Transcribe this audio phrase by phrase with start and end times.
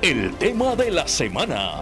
[0.02, 1.82] El tema de la semana.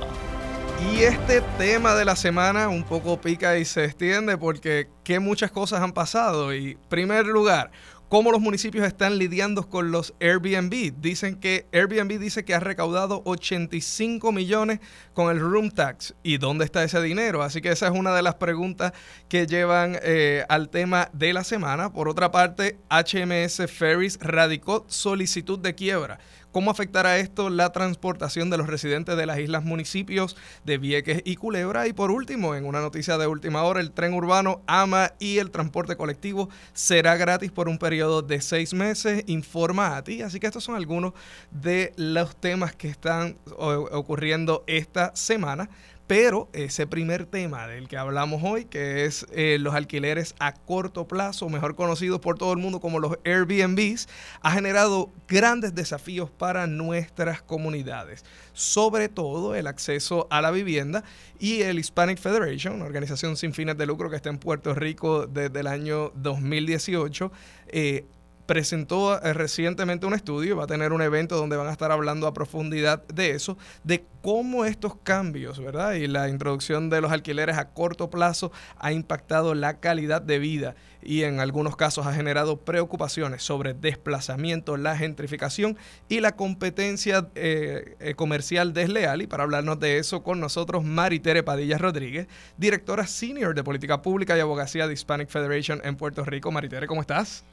[0.93, 5.51] Y este tema de la semana un poco pica y se extiende porque que muchas
[5.51, 6.53] cosas han pasado.
[6.53, 7.71] Y primer lugar,
[8.09, 10.93] cómo los municipios están lidiando con los Airbnb.
[10.99, 14.79] Dicen que Airbnb dice que ha recaudado 85 millones
[15.13, 16.15] con el room tax.
[16.23, 17.43] ¿Y dónde está ese dinero?
[17.43, 18.93] Así que esa es una de las preguntas
[19.29, 21.93] que llevan eh, al tema de la semana.
[21.93, 26.19] Por otra parte, HMS Ferries radicó solicitud de quiebra.
[26.51, 31.35] ¿Cómo afectará esto la transportación de los residentes de las islas municipios de Vieques y
[31.35, 31.87] Culebra?
[31.87, 35.51] Y por último, en una noticia de última hora, el tren urbano AMA y el
[35.51, 40.23] transporte colectivo será gratis por un periodo de seis meses, informa a ti.
[40.23, 41.13] Así que estos son algunos
[41.51, 45.69] de los temas que están ocurriendo esta semana.
[46.09, 51.07] Pero ese primer tema del que hablamos hoy, que es eh, los alquileres a corto
[51.07, 54.09] plazo, mejor conocidos por todo el mundo como los Airbnbs,
[54.41, 58.25] ha generado grandes desafíos para nuestras comunidades.
[58.53, 61.03] Sobre todo el acceso a la vivienda
[61.37, 65.27] y el Hispanic Federation, una organización sin fines de lucro que está en Puerto Rico
[65.27, 67.31] desde el año 2018,
[67.67, 68.05] eh,
[68.49, 72.25] presentó eh, recientemente un estudio, va a tener un evento donde van a estar hablando
[72.25, 75.93] a profundidad de eso, de cómo estos cambios, ¿verdad?
[75.93, 80.73] Y la introducción de los alquileres a corto plazo ha impactado la calidad de vida
[80.99, 85.77] y en algunos casos ha generado preocupaciones sobre desplazamiento, la gentrificación
[86.07, 89.21] y la competencia eh, eh, comercial desleal.
[89.21, 92.27] Y para hablarnos de eso con nosotros, Maritere Padilla Rodríguez,
[92.57, 96.51] directora senior de Política Pública y Abogacía de Hispanic Federation en Puerto Rico.
[96.51, 97.45] Maritere, ¿cómo estás?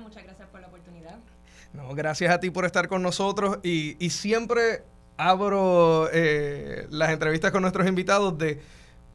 [0.00, 1.18] Muchas gracias por la oportunidad.
[1.72, 4.84] No, gracias a ti por estar con nosotros y, siempre
[5.16, 8.60] abro eh, las entrevistas con nuestros invitados de,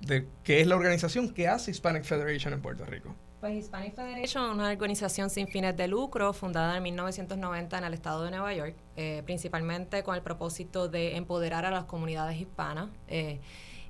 [0.01, 3.15] de qué es la organización que hace Hispanic Federation en Puerto Rico.
[3.39, 7.93] Pues Hispanic Federation es una organización sin fines de lucro fundada en 1990 en el
[7.93, 12.89] estado de Nueva York, eh, principalmente con el propósito de empoderar a las comunidades hispanas.
[13.07, 13.39] Eh,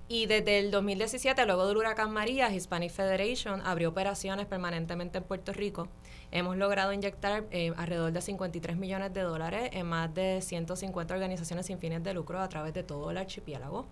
[0.10, 5.54] y desde el 2017, luego del huracán María, Hispanic Federation abrió operaciones permanentemente en Puerto
[5.54, 5.88] Rico.
[6.32, 11.66] Hemos logrado inyectar eh, alrededor de 53 millones de dólares en más de 150 organizaciones
[11.66, 13.88] sin fines de lucro a través de todo el archipiélago.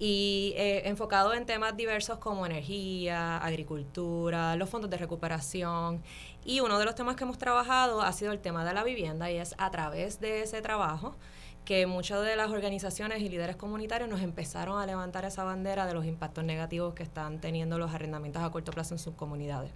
[0.00, 6.02] Y eh, enfocado en temas diversos como energía, agricultura, los fondos de recuperación.
[6.44, 9.30] Y uno de los temas que hemos trabajado ha sido el tema de la vivienda
[9.30, 11.16] y es a través de ese trabajo
[11.64, 15.92] que muchas de las organizaciones y líderes comunitarios nos empezaron a levantar esa bandera de
[15.92, 19.70] los impactos negativos que están teniendo los arrendamientos a corto plazo en sus comunidades.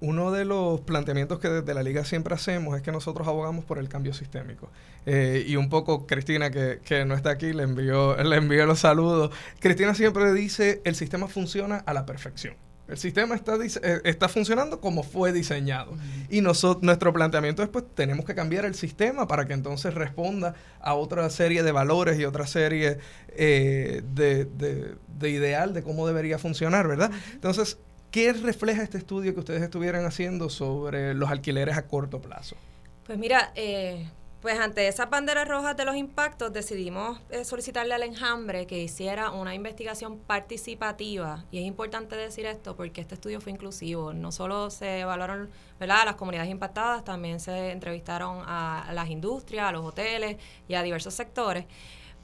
[0.00, 3.78] Uno de los planteamientos que desde la liga siempre hacemos es que nosotros abogamos por
[3.78, 4.70] el cambio sistémico.
[5.06, 8.80] Eh, y un poco Cristina, que, que, no está aquí, le envió, le envió los
[8.80, 9.34] saludos.
[9.60, 12.54] Cristina siempre dice, el sistema funciona a la perfección.
[12.92, 15.96] El sistema está, eh, está funcionando como fue diseñado.
[16.28, 20.54] Y nosotros, nuestro planteamiento es, pues, tenemos que cambiar el sistema para que entonces responda
[20.78, 22.98] a otra serie de valores y otra serie
[23.28, 27.10] eh, de, de, ideal de cómo debería funcionar, ¿verdad?
[27.32, 27.78] Entonces,
[28.12, 32.56] ¿qué refleja este estudio que ustedes estuvieran haciendo sobre los alquileres a corto plazo?
[33.04, 38.02] Pues mira, eh, Pues ante esas banderas rojas de los impactos decidimos eh, solicitarle al
[38.02, 41.46] enjambre que hiciera una investigación participativa.
[41.52, 44.12] Y es importante decir esto porque este estudio fue inclusivo.
[44.12, 46.04] No solo se evaluaron ¿verdad?
[46.06, 50.38] las comunidades impactadas, también se entrevistaron a las industrias, a los hoteles
[50.68, 51.66] y a diversos sectores.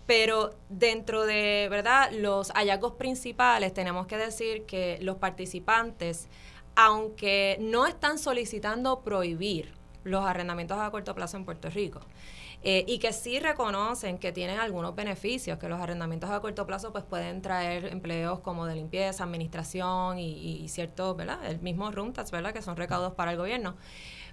[0.08, 2.10] Pero dentro de ¿verdad?
[2.12, 6.28] los hallazgos principales tenemos que decir que los participantes,
[6.76, 9.75] aunque no están solicitando prohibir
[10.05, 12.00] los arrendamientos a corto plazo en Puerto Rico.
[12.62, 16.90] Eh, y que sí reconocen que tienen algunos beneficios, que los arrendamientos a corto plazo
[16.90, 21.44] pues pueden traer empleos como de limpieza, administración y, y ciertos, ¿verdad?
[21.44, 22.55] El mismo room ¿verdad?
[22.55, 23.76] Que son recaudos para el gobierno.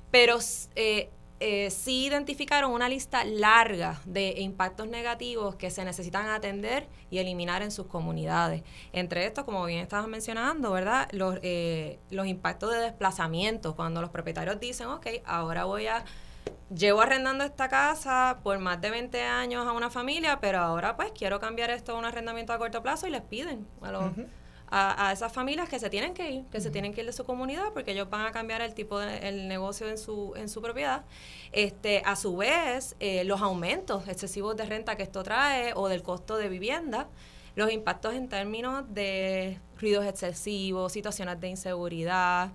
[0.10, 0.40] Pero
[0.76, 1.10] eh,
[1.40, 7.62] eh, sí identificaron una lista larga de impactos negativos que se necesitan atender y eliminar
[7.62, 8.64] en sus comunidades.
[8.94, 11.10] Entre estos, como bien estabas mencionando, ¿verdad?
[11.12, 16.06] Los, eh, los impactos de desplazamiento, cuando los propietarios dicen, ok, ahora voy a
[16.74, 21.12] llevo arrendando esta casa por más de 20 años a una familia, pero ahora pues
[21.12, 24.12] quiero cambiar esto a un arrendamiento a corto plazo y les piden a los,
[24.78, 27.24] a, esas familias que se tienen que ir, que se tienen que ir de su
[27.24, 30.62] comunidad porque ellos van a cambiar el tipo de el negocio en su, en su
[30.62, 31.06] propiedad.
[31.54, 36.04] Este, a su vez, eh, los aumentos excesivos de renta que esto trae o del
[36.04, 37.08] costo de vivienda,
[37.56, 42.52] los impactos en términos de ruidos excesivos, situaciones de inseguridad,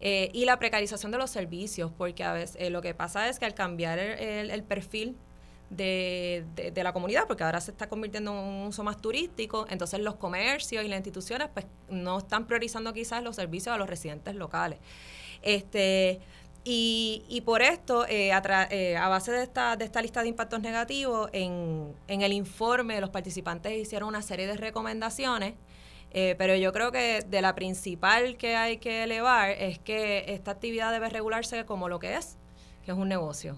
[0.00, 3.38] eh, y la precarización de los servicios, porque a veces eh, lo que pasa es
[3.38, 5.16] que al cambiar el, el perfil
[5.76, 10.00] de, de, la comunidad, porque ahora se está convirtiendo en un uso más turístico, entonces
[10.00, 14.34] los comercios y las instituciones pues no están priorizando quizás los servicios a los residentes
[14.34, 14.78] locales.
[15.42, 16.20] Este,
[16.64, 20.28] y, y por esto, eh, a, eh, a, base de esta, de esta lista de
[20.28, 25.54] impactos negativos, en, en el informe los participantes hicieron una serie de recomendaciones,
[26.12, 30.50] eh, pero yo creo que de la principal que hay que elevar es que esta
[30.50, 32.36] actividad debe regularse como lo que es,
[32.84, 33.56] que es un negocio.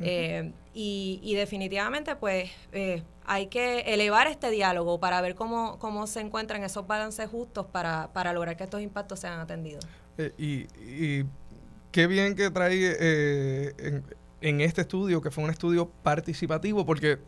[0.00, 6.20] Eh, y, definitivamente, pues, eh, hay que elevar este diálogo para ver cómo, cómo se
[6.20, 9.86] encuentran esos balances justos para, para lograr que estos impactos sean atendidos.
[10.18, 11.24] Eh, y,
[11.92, 14.04] qué bien que trae en,
[14.40, 17.18] en este estudio, que fue un estudio participativo, porque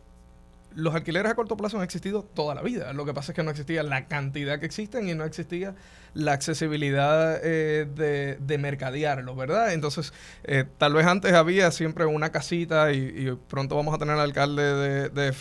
[0.75, 2.93] los alquileres a corto plazo han existido toda la vida.
[2.93, 5.75] Lo que pasa es que no existía la cantidad que existen y no existía
[6.13, 9.73] la accesibilidad eh, de, de, mercadearlo, ¿verdad?
[9.73, 10.13] Entonces,
[10.43, 15.09] eh, tal vez antes había siempre una casita y, pronto vamos a tener al alcalde
[15.09, 15.33] de,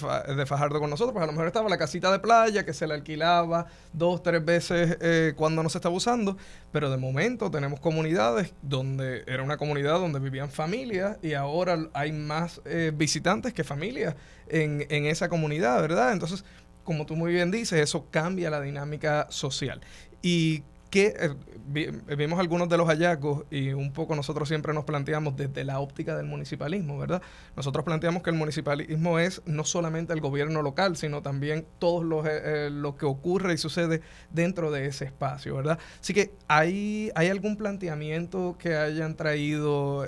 [0.47, 2.95] Fajardo con nosotros, pues a lo mejor estaba la casita de playa que se le
[2.95, 6.37] alquilaba dos, tres veces eh, cuando no se estaba usando,
[6.73, 12.13] pero de momento tenemos comunidades donde era una comunidad donde vivían familias y ahora hay
[12.13, 12.61] más
[12.95, 14.15] visitantes que familias
[14.51, 16.13] en, esa comunidad, ¿verdad?
[16.13, 16.45] Entonces,
[16.85, 19.81] como tú muy bien dices, eso cambia la dinámica social.
[20.23, 25.37] Y que eh, vimos algunos de los hallazgos y un poco nosotros siempre nos planteamos
[25.37, 27.21] desde la óptica del municipalismo, ¿verdad?
[27.57, 32.27] Nosotros planteamos que el municipalismo es no solamente el gobierno local, sino también todo lo,
[32.27, 34.01] eh, eh, lo que ocurre y sucede
[34.31, 35.79] dentro de ese espacio, ¿verdad?
[36.01, 40.07] Así que ¿hay, hay algún planteamiento que hayan traído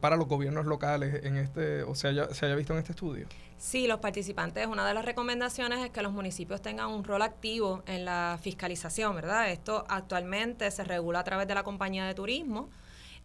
[0.00, 3.26] para los gobiernos locales en este, o se se haya visto en este estudio?
[3.58, 7.82] Sí, los participantes, una de las recomendaciones es que los municipios tengan un rol activo
[7.86, 9.50] en la fiscalización, ¿verdad?
[9.50, 12.70] Esto actualmente se regula a través de la compañía de turismo.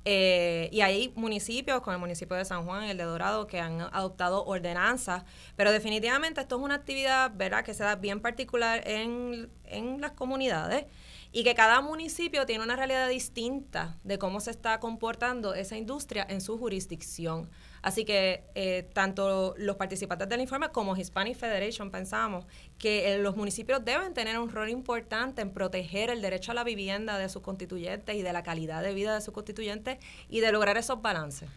[0.06, 3.82] Eh, y hay municipios, como el municipio de San Juan el de Dorado, que han
[3.82, 5.24] adoptado ordenanzas,
[5.56, 10.14] pero definitivamente esto es una actividad, ¿verdad?, que se da bien particular en, en las
[10.14, 10.86] comunidades
[11.32, 16.26] y que cada municipio tiene una realidad distinta de cómo se está comportando esa industria
[16.28, 17.50] en su jurisdicción.
[17.84, 22.46] Así que eh, tanto los participantes del informe como Hispanic Federation pensamos
[22.84, 26.66] que eh, los municipios deben tener un rol importante en proteger el derecho a la
[26.66, 30.52] vivienda de sus constituyentes y de la calidad de vida de sus constituyentes y de
[30.52, 31.48] lograr esos balances.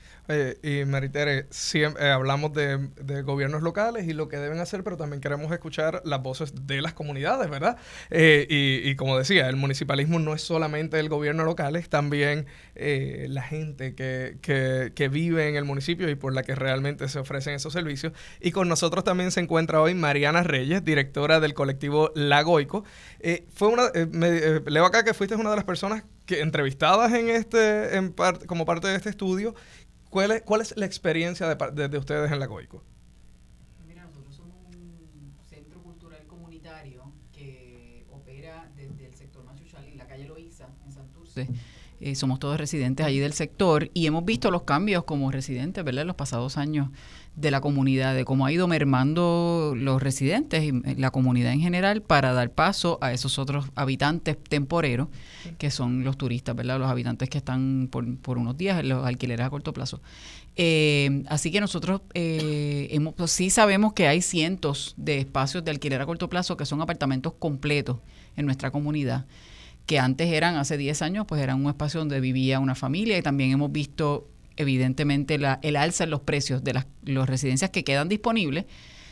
[0.62, 2.78] y Maritere, siempre, eh, hablamos de,
[3.24, 6.92] gobiernos locales y lo que deben hacer, pero también queremos escuchar las voces de las
[6.92, 7.76] comunidades, ¿verdad?
[8.08, 13.42] y, y, como decía, el municipalismo no es solamente el gobierno local, es también la
[13.42, 18.12] gente que vive en el municipio y por la que realmente se ofrecen esos servicios.
[18.40, 22.84] Y con nosotros también se encuentra hoy Mariana Reyes, directora del colectivo Lagoico.
[23.20, 27.12] Eh, fue una, eh, eh, leo acá que fuiste una de las personas que entrevistadas
[27.14, 28.14] en este, en
[28.46, 29.54] como parte de este estudio.
[30.10, 32.82] ¿Cuál es, cuál es la experiencia de, de, ustedes en Lagoico?
[33.86, 40.06] Mira, nosotros somos un centro cultural comunitario que opera desde el sector Machuchal en la
[40.06, 41.48] calle Loíza, en Santurce.
[42.00, 46.02] Eh, somos todos residentes allí del sector y hemos visto los cambios como residentes, ¿verdad?
[46.02, 46.90] En los pasados años
[47.36, 52.00] de la comunidad, de cómo ha ido mermando los residentes y la comunidad en general
[52.00, 55.08] para dar paso a esos otros habitantes temporeros
[55.58, 56.78] que son los turistas, ¿verdad?
[56.78, 60.00] Los habitantes que están por, por unos días en los alquileres a corto plazo.
[60.56, 65.70] Eh, así que nosotros eh, hemos, pues sí sabemos que hay cientos de espacios de
[65.70, 67.98] alquiler a corto plazo que son apartamentos completos
[68.36, 69.26] en nuestra comunidad,
[69.84, 73.22] que antes eran, hace 10 años, pues eran un espacio donde vivía una familia y
[73.22, 78.08] también hemos visto evidentemente la, el alza en los precios de las residencias que quedan
[78.08, 78.66] disponibles,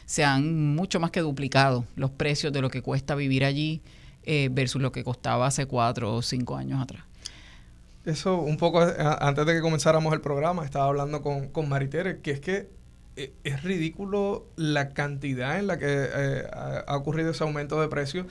[0.06, 3.82] se han mucho más que duplicado los precios de lo que cuesta vivir allí
[4.24, 7.02] eh, versus lo que costaba hace cuatro o cinco años atrás.
[8.04, 12.20] Eso un poco, eh, antes de que comenzáramos el programa, estaba hablando con, con Maritere,
[12.20, 12.68] que es que
[13.16, 16.44] eh, es ridículo la cantidad en la que
[16.86, 18.26] ha ocurrido ese aumento de precios.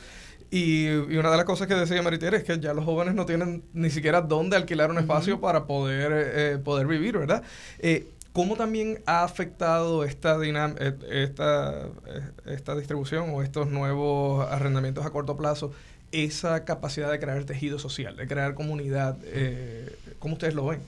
[0.55, 3.63] Y, una de las cosas que decía Maritere es que ya los jóvenes no tienen
[3.73, 7.41] ni siquiera dónde alquilar un espacio para poder, poder vivir, ¿verdad?
[8.33, 10.37] ¿Cómo también ha afectado esta,
[11.09, 11.87] esta,
[12.45, 15.71] esta distribución o estos nuevos arrendamientos a corto plazo
[16.13, 19.17] esa capacidad de crear tejido social, de crear comunidad.
[19.23, 20.79] Eh, ¿Cómo ustedes lo ven?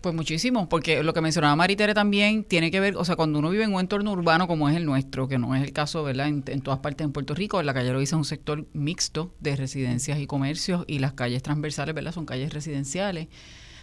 [0.00, 3.50] Pues muchísimo, porque lo que mencionaba Maritere también tiene que ver, o sea, cuando uno
[3.50, 6.28] vive en un entorno urbano como es el nuestro, que no es el caso, ¿verdad?
[6.28, 9.56] En, todas partes en Puerto Rico, en la calle Loiza es un sector mixto de
[9.56, 12.12] residencias y comercios y las calles transversales, ¿verdad?
[12.12, 13.26] Son calles residenciales.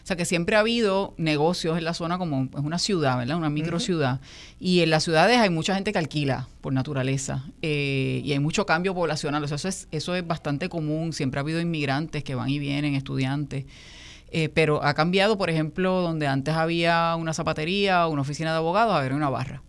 [0.04, 3.38] O sea que siempre ha habido negocios en la zona como es una ciudad, ¿verdad?
[3.38, 4.20] Una micro ciudad.
[4.60, 8.66] Y en las ciudades hay mucha gente que alquila por naturaleza eh, y hay mucho
[8.66, 9.44] cambio poblacional.
[9.44, 11.14] O sea, eso es, eso es bastante común.
[11.14, 13.66] Siempre ha habido inmigrantes que van y vienen, estudiantes.
[14.30, 18.58] Eh, pero ha cambiado, por ejemplo, donde antes había una zapatería o una oficina de
[18.58, 19.64] abogados, a ver una barra.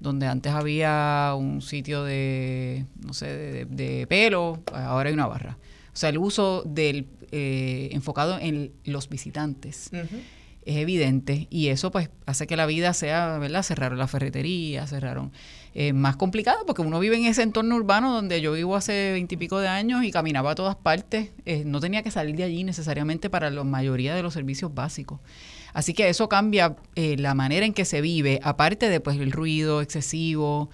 [0.00, 5.58] Donde antes había un sitio de, no sé, de, de pelo, ahora hay una barra.
[5.92, 7.06] O sea, el uso del
[7.36, 9.90] eh, enfocado en los visitantes.
[10.64, 13.64] Es evidente y eso pues hace que la vida sea, ¿verdad?
[13.64, 15.32] Cerraron la ferretería, cerraron.
[15.76, 19.58] Eh, más complicado porque uno vive en ese entorno urbano donde yo vivo hace veintipico
[19.58, 21.30] de años y caminaba a todas partes.
[21.46, 25.20] Eh, no tenía que salir de allí necesariamente para la mayoría de los servicios básicos.
[25.72, 29.82] Así que eso cambia la manera en que se vive, aparte de pues el ruido
[29.82, 30.70] excesivo,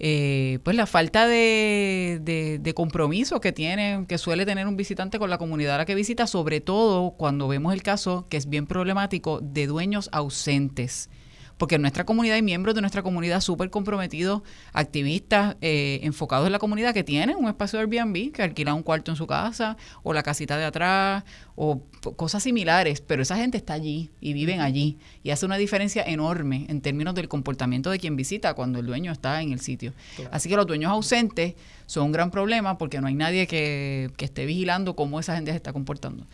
[0.00, 5.28] eh, pues la falta de, de, compromiso que tiene, que suele tener un visitante con
[5.28, 8.66] la comunidad a la que visita, sobre todo cuando vemos el caso, que es bien
[8.66, 11.10] problemático, de dueños ausentes
[11.58, 16.52] porque en nuestra comunidad hay miembros de nuestra comunidad súper comprometidos, activistas eh, enfocados en
[16.52, 19.76] la comunidad que tienen un espacio de Airbnb, que alquilan un cuarto en su casa,
[20.02, 21.24] o la casita de atrás,
[21.56, 21.82] o
[22.16, 24.98] cosas similares, pero esa gente está allí y viven allí.
[25.24, 29.10] Y hace una diferencia enorme en términos del comportamiento de quien visita cuando el dueño
[29.10, 29.92] está en el sitio.
[30.30, 31.54] Así que los dueños ausentes
[31.86, 35.50] son un gran problema porque no hay nadie que, que esté vigilando cómo esa gente
[35.50, 36.26] se está comportando.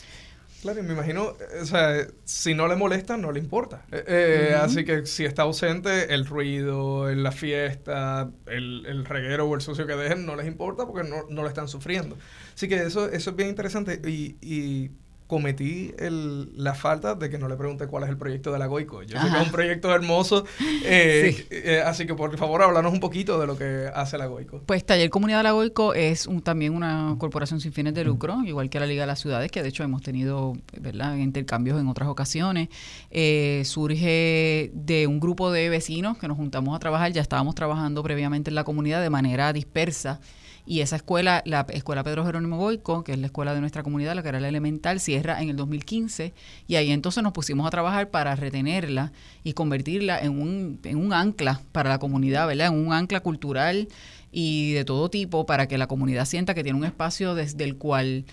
[0.65, 3.85] Claro, me imagino, eh, o sea, si no le molesta, no le importa.
[3.93, 9.55] Eh, eh, así que si está ausente, el ruido, la fiesta, el, el, reguero o
[9.55, 12.17] el sucio que dejen, no les importa porque no, no lo están sufriendo.
[12.55, 14.91] Así que eso, eso es bien interesante y, y
[15.27, 18.67] cometí el, la falta de que no le pregunte cuál es el proyecto de la
[18.67, 19.03] Goico.
[19.03, 20.45] Yo sé que es un proyecto hermoso,
[20.85, 24.61] eh, eh, así que por favor háblanos un poquito de lo que hace la Goico.
[24.67, 28.43] Pues Taller Comunidad de la Goico es un, también una corporación sin fines de lucro,
[28.45, 31.17] igual que la Liga de las Ciudades, que de hecho hemos tenido ¿verdad?
[31.17, 32.69] intercambios en otras ocasiones.
[33.11, 38.03] Eh, surge de un grupo de vecinos que nos juntamos a trabajar, ya estábamos trabajando
[38.03, 40.21] previamente en la comunidad de manera dispersa.
[40.67, 44.15] Y esa escuela, la escuela Pedro Jerónimo Goico, que es la escuela de nuestra comunidad,
[44.15, 46.33] la que era la elemental, cierra en el 2015
[46.67, 51.13] y ahí entonces nos pusimos a trabajar para retenerla y convertirla en un, en un
[51.13, 52.69] ancla para la comunidad, ¿verdad?
[52.69, 53.89] En un ancla cultural
[54.33, 57.77] y de todo tipo para que la comunidad sienta que tiene un espacio desde el
[57.77, 58.25] cual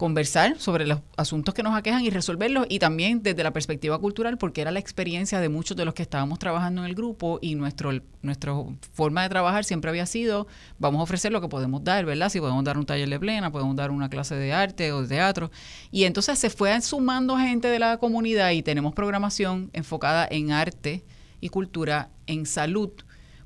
[0.00, 4.38] conversar sobre los asuntos que nos aquejan y resolverlos y también desde la perspectiva cultural
[4.38, 7.54] porque era la experiencia de muchos de los que estábamos trabajando en el grupo y
[7.54, 7.92] nuestro
[8.22, 8.54] nuestra
[8.94, 10.46] forma de trabajar siempre había sido
[10.78, 12.30] vamos a ofrecer lo que podemos dar, ¿verdad?
[12.30, 15.08] Si podemos dar un taller de plena, podemos dar una clase de arte o de
[15.08, 15.50] teatro
[15.90, 21.04] y entonces se fue sumando gente de la comunidad y tenemos programación enfocada en arte
[21.42, 22.90] y cultura, en salud,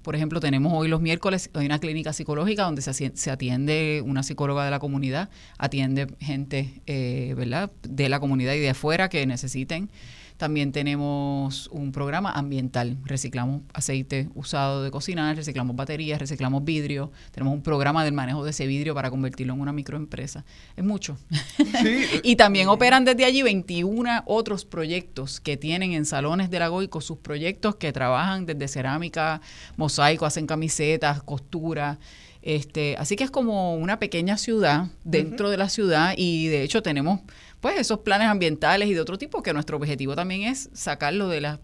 [0.05, 4.63] por ejemplo, tenemos hoy los miércoles, hay una clínica psicológica donde se, atiende una psicóloga
[4.67, 7.73] de la comunidad, atiende gente eh, ¿verdad?
[7.89, 9.89] de la comunidad y de afuera que necesiten
[10.37, 12.97] también tenemos un programa ambiental.
[13.05, 17.13] Reciclamos aceite usado de cocinar, reciclamos baterías, reciclamos vidrio.
[17.31, 20.45] Tenemos un programa del manejo de ese vidrio para convertirlo en una microempresa.
[20.77, 21.17] Es mucho.
[22.25, 27.01] y también operan desde allí 21 otros proyectos que tienen en salones de la Goico
[27.01, 29.41] sus proyectos que trabajan desde cerámica,
[29.77, 31.99] mosaico, hacen camisetas, costura.
[32.43, 36.83] Este, así que es como una pequeña ciudad dentro de la ciudad y de hecho
[36.83, 37.21] tenemos
[37.65, 41.41] pues esos planes ambientales y de otro tipo que nuestro objetivo también es sacarlo de
[41.41, 41.61] las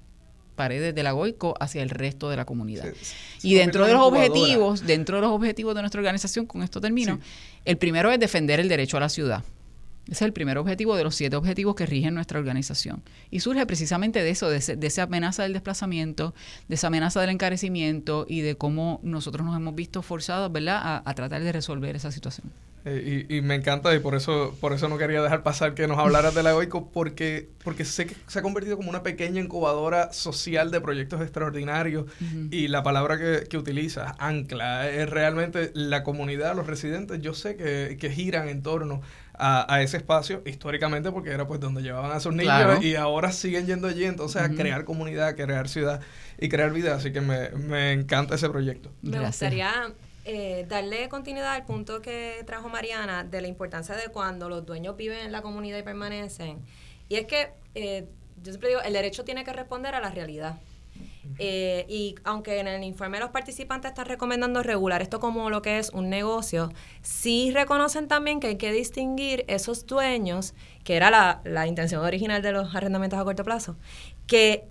[0.57, 2.87] paredes de la Goico hacia el resto de la comunidad.
[3.43, 7.21] y dentro de los objetivos, dentro de los objetivos de nuestra organización, con esto termino,
[7.67, 9.45] el primero es defender el derecho a la ciudad.
[10.07, 13.03] Ese es el primer objetivo de los siete objetivos que rigen nuestra organización.
[13.31, 16.35] Y surge precisamente de eso, de, esa amenaza del desplazamiento,
[16.67, 21.03] de esa amenaza del encarecimiento y de cómo nosotros nos hemos visto forzados ¿verdad?
[21.05, 22.51] A, tratar de resolver esa situación.
[22.87, 25.99] Eh, y, me encanta y por eso por eso no quería dejar pasar que nos
[25.99, 30.15] hablaras de la EOICO porque, porque sé que se ha convertido como una pequeña incubadora
[30.15, 32.07] social de proyectos extraordinarios
[32.51, 37.57] y la palabra que, que utilizas, ancla, es realmente la comunidad, los residentes, yo sé
[37.57, 39.03] que, que giran en torno
[39.41, 43.67] a, ese espacio históricamente porque era pues donde llevaban a sus niños y ahora siguen
[43.67, 46.01] yendo allí, entonces a crear comunidad, crear ciudad
[46.39, 48.91] y crear vida, así que me, me encanta ese proyecto.
[49.03, 49.93] Me gustaría
[50.25, 54.97] eh, darle continuidad al punto que trajo Mariana de la importancia de cuando los dueños
[54.97, 56.59] viven en la comunidad y permanecen.
[57.09, 58.07] Y es que, eh,
[58.43, 60.59] yo siempre digo, el derecho tiene que responder a la realidad.
[61.39, 65.79] Eh, y aunque en el informe los participantes están recomendando regular esto como lo que
[65.79, 66.71] es un negocio,
[67.03, 72.43] sí reconocen también que hay que distinguir esos dueños, que era la, la intención original
[72.43, 73.77] de los arrendamientos a corto plazo,
[74.27, 74.65] que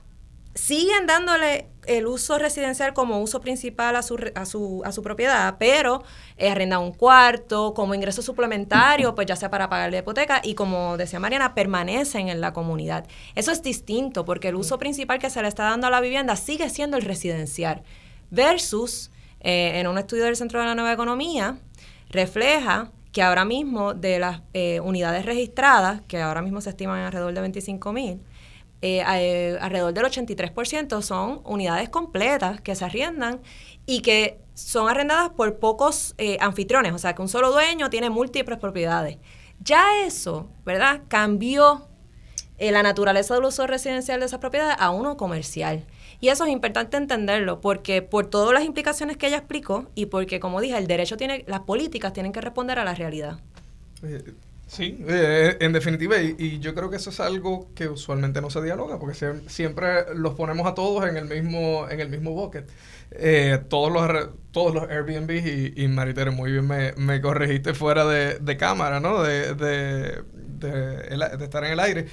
[0.59, 5.55] siguen dándole el uso residencial como uso principal a su, a su, a su propiedad,
[5.57, 6.03] pero
[6.37, 10.53] eh, arrendan un cuarto como ingreso suplementario, pues ya sea para pagar la hipoteca y
[10.53, 13.07] como decía Mariana, permanecen en la comunidad.
[13.35, 16.35] Eso es distinto porque el uso principal que se le está dando a la vivienda
[16.35, 17.81] sigue siendo el residencial
[18.29, 21.57] versus eh, en un estudio del Centro de la Nueva Economía
[22.09, 27.33] refleja que ahora mismo de las eh, unidades registradas, que ahora mismo se estiman alrededor
[27.33, 28.19] de 25 mil,
[28.81, 33.41] eh, eh, alrededor del 83% son unidades completas que se arriendan
[33.85, 38.09] y que son arrendadas por pocos eh, anfitriones, o sea que un solo dueño tiene
[38.09, 39.17] múltiples propiedades.
[39.61, 41.01] Ya eso, ¿verdad?
[41.09, 41.87] Cambió
[42.57, 45.85] la naturaleza del uso residencial de esas propiedades a uno comercial.
[46.21, 50.41] Y eso es importante entenderlo, porque por todas las implicaciones que ella explicó y porque,
[50.41, 53.39] como dije, el derecho tiene, las políticas tienen que responder a la realidad.
[54.69, 58.61] Sí, eh, en definitiva, y, yo creo que eso es algo que usualmente no se
[58.61, 59.15] dialoga, porque
[59.47, 62.69] siempre los ponemos a todos en el mismo, en el mismo bucket.
[63.09, 68.05] Eh, todos los todos los Airbnb y, y Maritere, muy bien me, me corregiste fuera
[68.05, 69.23] de, de cámara, ¿no?
[69.23, 70.23] De, de,
[70.59, 72.05] de, estar en el aire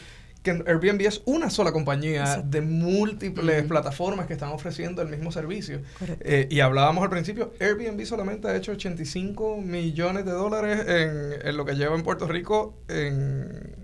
[0.46, 5.80] que Airbnb es una sola compañía de múltiples plataformas que están ofreciendo el mismo servicio.
[6.20, 11.64] Eh, y hablábamos al principio, Airbnb solamente ha hecho 85 millones de dólares en, lo
[11.64, 13.74] que lleva en Puerto Rico en,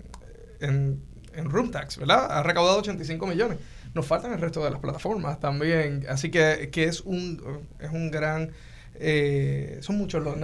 [0.61, 2.31] en, en room tax, ¿verdad?
[2.31, 3.57] Ha recaudado 85 millones.
[3.93, 6.05] Nos faltan el resto de las plataformas también.
[6.07, 8.51] Así que, que es, un, es un gran
[8.95, 10.35] eh, son muchos los,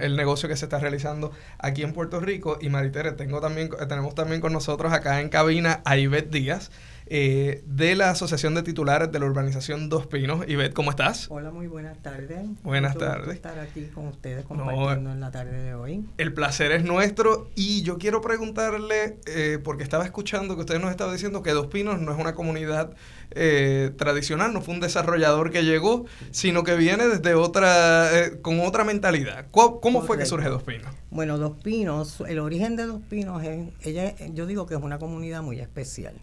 [0.00, 2.58] el negocio que se está realizando aquí en Puerto Rico.
[2.60, 6.70] Y Maritere, tengo también, tenemos también con nosotros acá en cabina a Ivette Díaz.
[7.10, 10.46] Eh, de la Asociación de Titulares de la Urbanización Dos Pinos.
[10.46, 11.26] Ivette, ¿cómo estás?
[11.30, 12.46] Hola, muy buenas tardes.
[12.62, 13.34] Buenas tardes.
[13.34, 16.04] estar aquí con ustedes compartiendo en la tarde de hoy.
[16.18, 20.90] El placer es nuestro y yo quiero preguntarle, eh, porque estaba escuchando que ustedes nos
[20.90, 22.90] estaban diciendo que Dos Pinos no es una comunidad
[23.30, 28.10] eh, tradicional, no fue un desarrollador que llegó, sino que viene desde otra,
[28.42, 29.46] con otra mentalidad.
[29.50, 30.94] ¿Cómo, fue que surge Dos Pinos?
[31.10, 34.98] Bueno, Dos Pinos, el origen de Dos Pinos es, ella, yo digo que es una
[34.98, 36.14] comunidad muy especial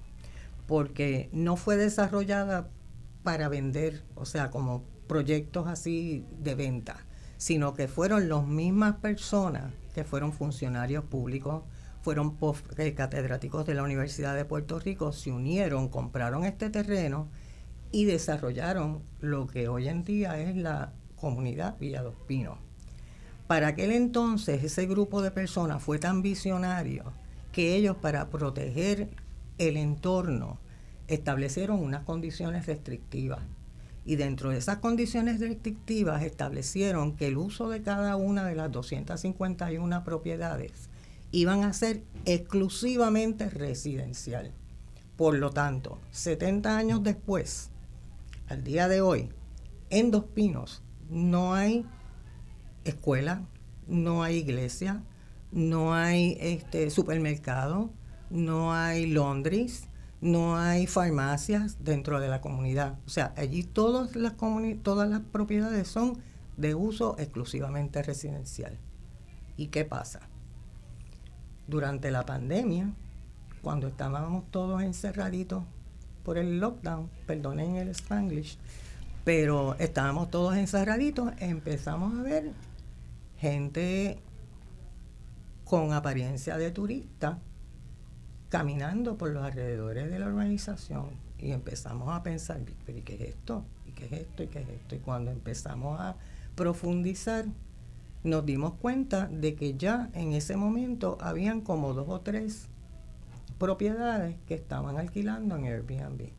[0.67, 2.69] porque no fue desarrollada
[3.23, 7.05] para vender, o sea, como proyectos así de venta,
[7.37, 11.63] sino que fueron las mismas personas que fueron funcionarios públicos,
[12.01, 12.37] fueron
[12.77, 17.29] eh, catedráticos de la Universidad de Puerto Rico, se unieron, compraron este terreno
[17.91, 22.15] y desarrollaron lo que hoy en día es la comunidad Villa Dos.
[23.47, 27.05] Para aquel entonces ese grupo de personas fue tan visionario
[27.51, 29.09] que ellos para proteger
[29.57, 30.59] el entorno
[31.07, 33.39] establecieron unas condiciones restrictivas.
[34.05, 38.71] Y dentro de esas condiciones restrictivas establecieron que el uso de cada una de las
[38.71, 40.89] 251 propiedades
[41.31, 44.51] iban a ser exclusivamente residencial.
[45.17, 47.69] Por lo tanto, 70 años después,
[48.47, 49.29] al día de hoy,
[49.89, 51.85] en Dos Pinos no hay
[52.83, 53.41] escuela,
[53.87, 55.03] no hay iglesia,
[55.51, 57.91] no hay este supermercado,
[58.29, 59.87] no hay Londres,
[60.21, 62.97] no hay farmacias dentro de la comunidad.
[63.05, 64.35] O sea, allí todas las,
[64.83, 66.17] todas las propiedades son
[66.57, 68.77] de uso exclusivamente residencial.
[69.57, 70.21] ¿Y qué pasa?
[71.67, 72.93] Durante la pandemia,
[73.61, 75.63] cuando estábamos todos encerraditos
[76.23, 78.57] por el lockdown, perdonen el spanglish,
[79.23, 82.51] pero estábamos todos encerraditos, empezamos a ver
[83.37, 84.19] gente
[85.63, 87.39] con apariencia de turista
[88.55, 93.65] caminando por los alrededores de la organización y empezamos a pensar, ¿y qué es esto?
[93.85, 94.43] ¿Y qué es esto?
[94.43, 94.95] ¿Y qué es esto?
[94.95, 96.15] Y cuando empezamos a
[96.55, 97.47] profundizar,
[98.23, 102.67] nos dimos cuenta de que ya en ese momento habían como dos o tres
[103.57, 106.29] propiedades que estaban alquilando en Airbnb.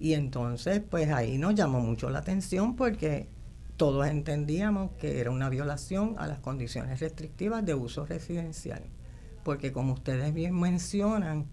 [0.00, 3.28] Y entonces, pues ahí nos llamó mucho la atención porque
[3.76, 8.82] todos entendíamos que era una violación a las condiciones restrictivas de uso residencial.
[9.44, 11.46] Porque como ustedes bien mencionan,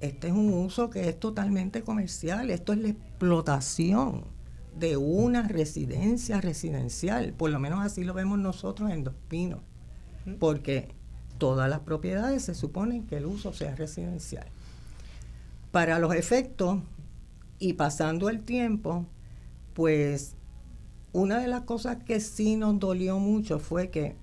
[0.00, 4.24] este es un uso que es totalmente comercial, esto es la explotación
[4.78, 9.60] de una residencia residencial, por lo menos así lo vemos nosotros en Dos Pinos,
[10.38, 10.88] porque
[11.38, 14.46] todas las propiedades se suponen que el uso sea residencial.
[15.72, 16.78] Para los efectos
[17.58, 19.06] y pasando el tiempo,
[19.74, 20.36] pues
[21.12, 24.16] una de las cosas que sí nos dolió mucho fue que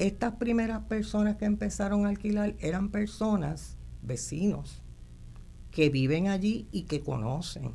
[0.00, 4.82] estas primeras personas que empezaron a alquilar eran personas, vecinos,
[5.70, 7.74] que viven allí y que conocen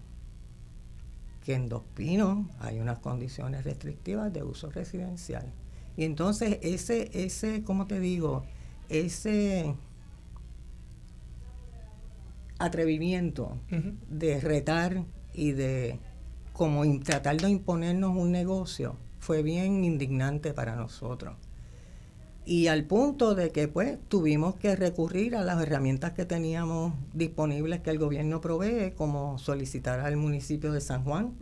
[1.44, 5.54] que en Dos Pinos hay unas condiciones restrictivas de uso residencial.
[5.96, 8.44] Y entonces ese, ese, ¿cómo te digo?
[8.90, 9.76] Ese
[12.58, 13.60] atrevimiento
[14.10, 16.00] de retar y de
[16.54, 21.36] como tratar de imponernos un negocio fue bien indignante para nosotros.
[22.46, 27.82] Y al punto de que pues tuvimos que recurrir a las herramientas que teníamos disponibles
[27.82, 31.34] que el gobierno provee, como solicitar al municipio de San Juan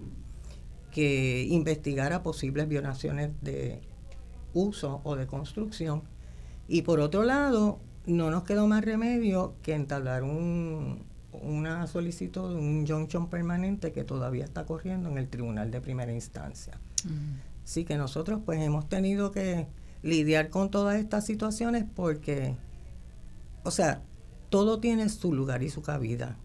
[0.91, 3.81] que investigara posibles violaciones de
[4.53, 6.03] uso o de construcción.
[6.67, 12.55] Y por otro lado, no nos quedó más remedio que entablar un, una solicitud de
[12.55, 16.79] un injunction permanente que todavía está corriendo en el tribunal de primera instancia.
[17.63, 19.67] Así que nosotros pues hemos tenido que
[20.03, 22.55] lidiar con todas estas situaciones porque,
[23.63, 24.03] o sea,
[24.49, 26.37] todo tiene su lugar y su cabida.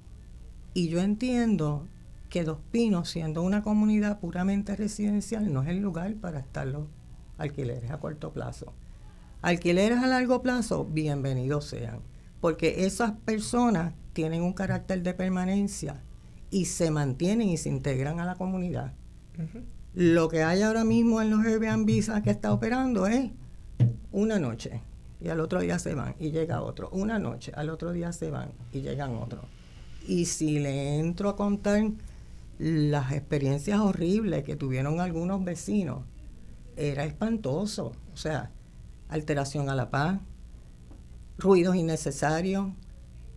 [0.72, 1.86] Y yo entiendo
[2.30, 6.86] que Dos Pinos, siendo una comunidad puramente residencial, no es el lugar para estar los
[7.36, 8.72] alquileres a corto plazo.
[9.42, 12.00] Alquileres a largo plazo, bienvenidos sean,
[12.40, 16.02] porque esas personas tienen un carácter de permanencia
[16.50, 18.94] y se mantienen y se integran a la comunidad.
[19.94, 23.30] Lo que hay ahora mismo en los Airbnb que está operando es
[24.12, 24.82] una noche
[25.20, 26.88] y al otro día se van y llega otro.
[26.90, 29.44] Una noche, al otro día se van y llegan otros.
[30.06, 31.90] Y si le entro a contar
[32.58, 36.04] las experiencias horribles que tuvieron algunos vecinos,
[36.76, 37.92] era espantoso.
[38.12, 38.50] O sea,
[39.08, 40.20] alteración a la paz,
[41.36, 42.68] ruidos innecesarios,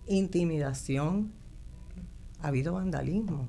[0.07, 1.31] intimidación,
[2.41, 3.47] ha habido vandalismo.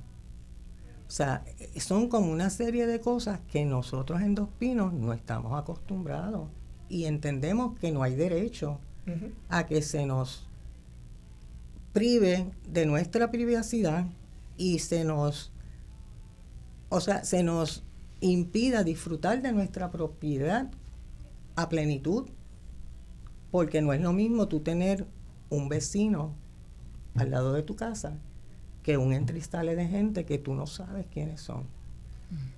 [1.07, 1.45] O sea,
[1.77, 6.49] son como una serie de cosas que nosotros en Dos Pinos no estamos acostumbrados
[6.93, 8.79] y entendemos que no hay derecho
[9.49, 10.47] a que se nos
[11.95, 14.05] prive de nuestra privacidad
[14.59, 15.53] y se nos,
[16.91, 17.83] o sea, se nos
[18.21, 20.71] impida disfrutar de nuestra propiedad
[21.57, 22.29] a plenitud,
[23.51, 25.07] porque no es lo mismo tú tener
[25.49, 26.35] un vecino
[27.15, 28.19] al lado de tu casa
[28.83, 31.65] que un entristale de gente que tú no sabes quiénes son.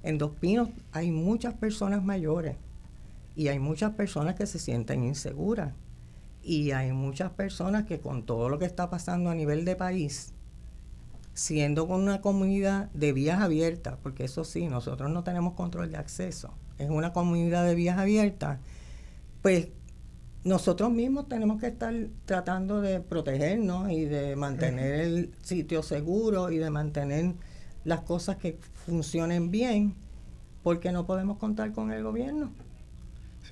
[0.02, 2.56] En Dos Pinos hay muchas personas mayores
[3.36, 5.74] y hay muchas personas que se sienten inseguras.
[6.42, 10.34] Y hay muchas personas que con todo lo que está pasando a nivel de país,
[11.32, 15.96] siendo con una comunidad de vías abiertas, porque eso sí, nosotros no tenemos control de
[15.96, 18.60] acceso, es una comunidad de vías abiertas,
[19.42, 19.68] pues
[20.44, 21.94] nosotros mismos tenemos que estar
[22.26, 27.34] tratando de protegernos y de mantener el sitio seguro y de mantener
[27.84, 29.94] las cosas que funcionen bien,
[30.62, 32.52] porque no podemos contar con el gobierno.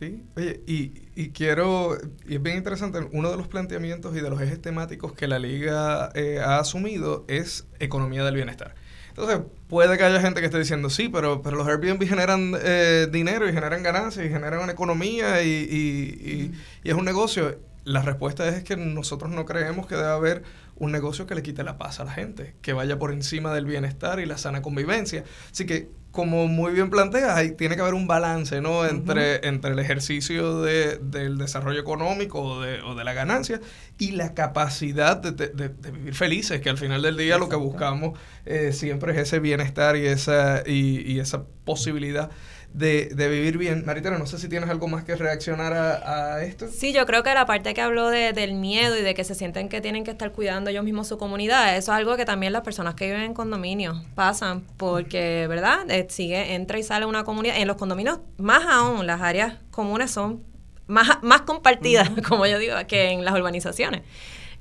[0.02, 4.42] Sí, oye, y, quiero, y es bien interesante, uno de los planteamientos y de los
[4.42, 8.74] ejes temáticos que la liga eh, ha asumido es economía del bienestar.
[9.10, 13.06] Entonces, puede que haya gente que esté diciendo, sí, pero, pero los Airbnb generan eh,
[13.12, 17.60] dinero y generan ganancias y generan una economía y, y, y, es un negocio.
[17.84, 20.42] La respuesta es que nosotros no creemos que debe haber
[20.74, 23.66] un negocio que le quite la paz a la gente, que vaya por encima del
[23.66, 25.22] bienestar y la sana convivencia.
[25.52, 28.86] Así que como muy bien planteas, ahí tiene que haber un balance ¿no?
[28.86, 33.60] entre, entre el ejercicio de, del desarrollo económico o de, o de, la ganancia
[33.98, 38.18] y la capacidad de, de, vivir felices, que al final del día lo que buscamos
[38.44, 42.30] eh, siempre es ese bienestar y esa, y, y esa posibilidad
[42.74, 43.84] de, de, vivir bien.
[43.84, 46.68] Maritera, no sé si tienes algo más que reaccionar a, esto.
[46.68, 49.34] Sí, yo creo que la parte que habló de, del miedo y de que se
[49.34, 52.52] sienten que tienen que estar cuidando ellos mismos su comunidad, eso es algo que también
[52.52, 55.90] las personas que viven en condominios pasan, porque, ¿verdad?
[55.90, 57.58] Eh, sigue, entra y sale una comunidad.
[57.58, 60.42] En los condominios, más aún, las áreas comunes son
[60.86, 64.02] más, más compartidas, como yo digo, que en las urbanizaciones.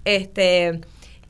[0.03, 0.81] Este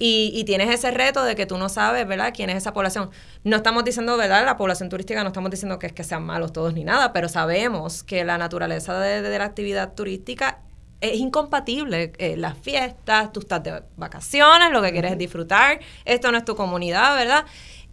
[0.03, 3.11] Y, tienes ese reto de que tú no sabes, ¿verdad?, quién es esa población.
[3.43, 6.51] No estamos diciendo, ¿verdad?, la población turística, no estamos diciendo que es que sean malos
[6.53, 10.57] todos ni nada, pero sabemos que la naturaleza de, la actividad turística
[11.01, 12.13] es incompatible.
[12.17, 16.45] Eh, las fiestas, tú estás de vacaciones, lo que quieres es disfrutar, esto no es
[16.45, 17.45] tu comunidad, ¿verdad?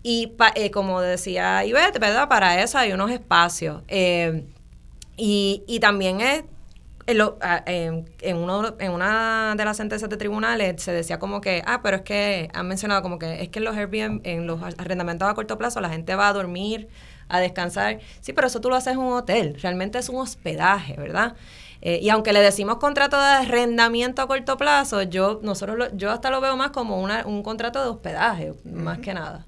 [0.02, 2.26] Y eh, como decía Ivette, ¿verdad?
[2.26, 3.82] Para eso hay unos espacios.
[3.86, 4.46] Eh,
[5.18, 6.44] y, y también es
[7.08, 11.80] en, en, uno, en una de las sentencias de tribunales se decía como que, ah,
[11.82, 15.28] pero es que han mencionado como que es que en los Airbnb, en los arrendamientos
[15.28, 16.88] a corto plazo, la gente va a dormir,
[17.28, 18.00] a descansar.
[18.20, 21.34] Sí, pero eso tú lo haces en un hotel, realmente es un hospedaje, ¿verdad?
[21.80, 26.30] Eh, y aunque le decimos contrato de arrendamiento a corto plazo, yo nosotros yo hasta
[26.30, 29.47] lo veo más como una, un contrato de hospedaje, más que nada.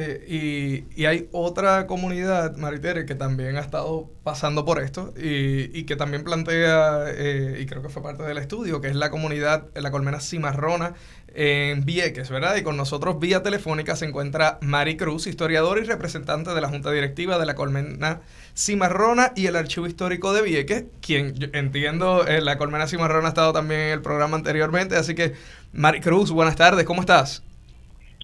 [0.00, 5.96] Eh, y, hay otra comunidad, Maritere, que también ha estado pasando por esto y, que
[5.96, 9.90] también plantea, eh, y creo que fue parte del estudio, que es la comunidad, la
[9.90, 10.94] colmena cimarrona
[11.34, 12.54] en Vieques, ¿verdad?
[12.56, 16.92] Y con nosotros vía telefónica se encuentra Mari Cruz, historiadora y representante de la Junta
[16.92, 18.20] Directiva de la colmena
[18.56, 23.52] cimarrona y el Archivo Histórico de Vieques, quien entiendo, eh, la colmena cimarrona ha estado
[23.52, 25.32] también en el programa anteriormente, así que
[25.72, 27.42] Mari Cruz, buenas tardes, ¿cómo estás?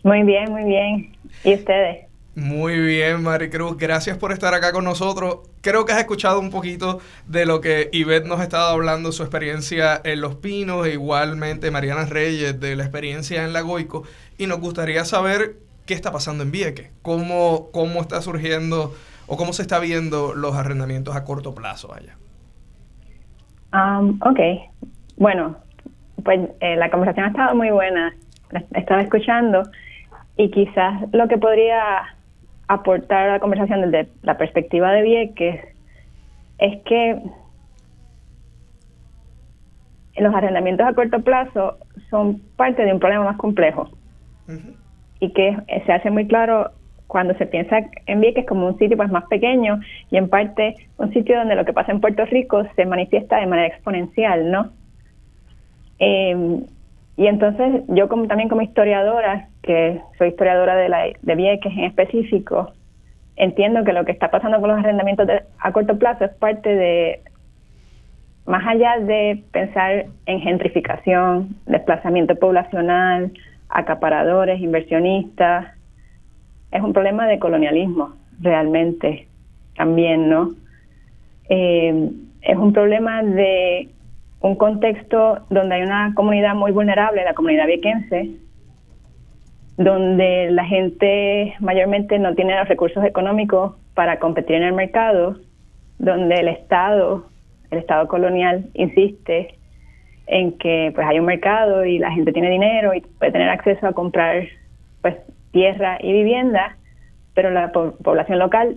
[0.04, 1.12] Muy bien, muy bien.
[1.42, 2.06] ¿Y ustedes?
[2.36, 3.78] Muy bien, Maricruz.
[3.78, 5.38] Gracias por estar acá con nosotros.
[5.62, 9.22] Creo que has escuchado un poquito de lo que Ivette nos ha estado hablando, su
[9.22, 14.02] experiencia en Los Pinos, e igualmente Mariana Reyes de la experiencia en La Goico.
[14.36, 18.92] Y nos gustaría saber qué está pasando en Vieques, cómo, cómo está surgiendo
[19.26, 22.16] o cómo se está viendo los arrendamientos a corto plazo allá.
[23.72, 24.40] Um, ok,
[25.16, 25.56] bueno,
[26.22, 28.14] pues eh, la conversación ha estado muy buena.
[28.74, 29.62] Estaba escuchando
[30.36, 32.16] y quizás lo que podría
[32.68, 35.60] aportar a la conversación desde la perspectiva de Vieques
[36.58, 37.22] es que
[40.16, 41.78] los arrendamientos a corto plazo
[42.10, 43.90] son parte de un problema más complejo
[45.20, 46.70] y que se hace muy claro
[47.06, 51.12] cuando se piensa en Vieques como un sitio pues más pequeño y en parte un
[51.12, 54.70] sitio donde lo que pasa en Puerto Rico se manifiesta de manera exponencial, ¿no?
[55.98, 56.60] Eh,
[57.16, 61.84] y entonces yo como, también como historiadora, que soy historiadora de, la, de Vieques en
[61.84, 62.72] específico,
[63.36, 65.26] entiendo que lo que está pasando con los arrendamientos
[65.58, 67.20] a corto plazo es parte de,
[68.46, 73.32] más allá de pensar en gentrificación, desplazamiento poblacional,
[73.68, 75.66] acaparadores, inversionistas,
[76.70, 79.28] es un problema de colonialismo realmente
[79.76, 80.50] también, ¿no?
[81.48, 82.10] Eh,
[82.42, 83.88] es un problema de
[84.40, 88.30] un contexto donde hay una comunidad muy vulnerable, la comunidad viequense,
[89.76, 95.36] donde la gente mayormente no tiene los recursos económicos para competir en el mercado,
[95.98, 97.26] donde el Estado,
[97.70, 99.54] el Estado colonial, insiste
[100.26, 103.86] en que pues hay un mercado y la gente tiene dinero y puede tener acceso
[103.86, 104.44] a comprar
[105.02, 105.16] pues
[105.52, 106.76] tierra y vivienda,
[107.34, 108.76] pero la población local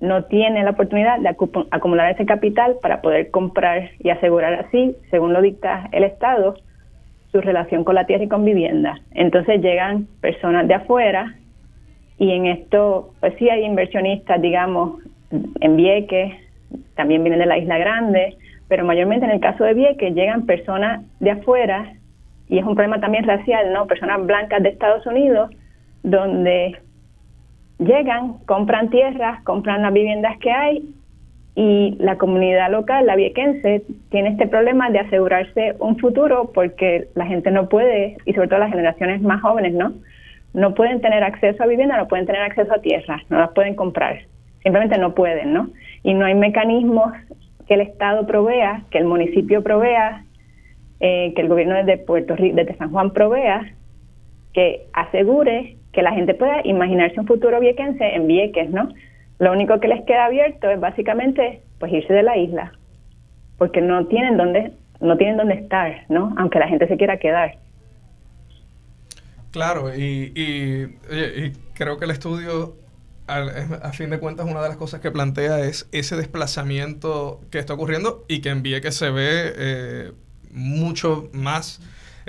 [0.00, 1.36] no tiene la oportunidad de
[1.70, 6.54] acumular ese capital para poder comprar y asegurar así, según lo dicta el Estado,
[7.32, 8.98] su relación con la tierra y con vivienda.
[9.12, 11.34] Entonces llegan personas de afuera
[12.18, 15.00] y en esto, pues sí hay inversionistas, digamos,
[15.60, 16.34] en Vieques,
[16.94, 18.36] también vienen de la Isla Grande,
[18.68, 21.94] pero mayormente en el caso de Vieques llegan personas de afuera
[22.48, 23.86] y es un problema también racial, ¿no?
[23.86, 25.50] Personas blancas de Estados Unidos
[26.02, 26.76] donde
[27.78, 30.84] llegan, compran tierras, compran las viviendas que hay
[31.54, 37.26] y la comunidad local, la viequense, tiene este problema de asegurarse un futuro porque la
[37.26, 39.92] gente no puede, y sobre todo las generaciones más jóvenes, ¿no?
[40.54, 43.74] No pueden tener acceso a vivienda, no pueden tener acceso a tierras, no las pueden
[43.74, 44.20] comprar,
[44.62, 45.70] simplemente no pueden, ¿no?
[46.02, 47.12] Y no hay mecanismos
[47.66, 50.24] que el Estado provea, que el municipio provea,
[51.00, 53.72] eh, que el gobierno desde Puerto Rico, desde San Juan provea,
[54.52, 58.88] que asegure que la gente pueda imaginarse un futuro viequense en Vieques, ¿no?
[59.40, 62.72] Lo único que les queda abierto es básicamente pues irse de la isla,
[63.56, 66.34] porque no tienen dónde no tienen dónde estar, ¿no?
[66.36, 67.58] Aunque la gente se quiera quedar.
[69.50, 72.76] Claro, y, y, creo que el estudio,
[73.26, 77.72] a fin de cuentas, una de las cosas que plantea es ese desplazamiento que está
[77.72, 80.12] ocurriendo y que en Vieques se ve eh,
[80.52, 81.80] mucho más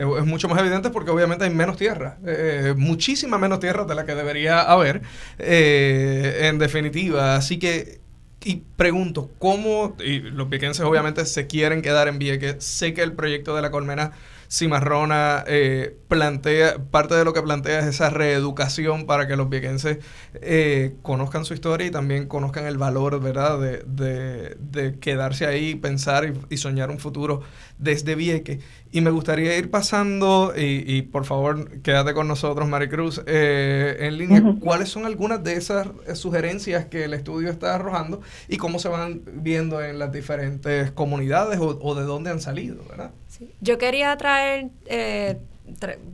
[0.02, 3.96] es, mucho más evidente porque obviamente hay menos tierra, eh, eh, muchísima menos tierra de
[3.96, 5.02] la que debería haber,
[5.38, 7.36] eh, en definitiva.
[7.36, 8.00] Así que,
[8.44, 13.14] y pregunto, ¿cómo, y los viequenses obviamente se quieren quedar en Vieques, sé que el
[13.14, 14.12] proyecto de la colmena
[14.52, 20.00] Cimarrona eh, plantea, parte de lo que plantea es esa reeducación para que los viequenses
[20.34, 26.34] eh, conozcan su historia y también conozcan el valor, ¿verdad?, de, de, quedarse ahí, pensar
[26.50, 27.42] y, soñar un futuro
[27.78, 28.60] desde Vieque.
[28.92, 34.44] Y me gustaría ir pasando, y, por favor, quédate con nosotros, Maricruz, eh, en línea,
[34.60, 39.22] cuáles son algunas de esas sugerencias que el estudio está arrojando y cómo se van
[39.32, 43.12] viendo en las diferentes comunidades o, de dónde han salido, ¿verdad?
[43.60, 44.70] Yo quería traer...
[44.86, 45.38] Eh,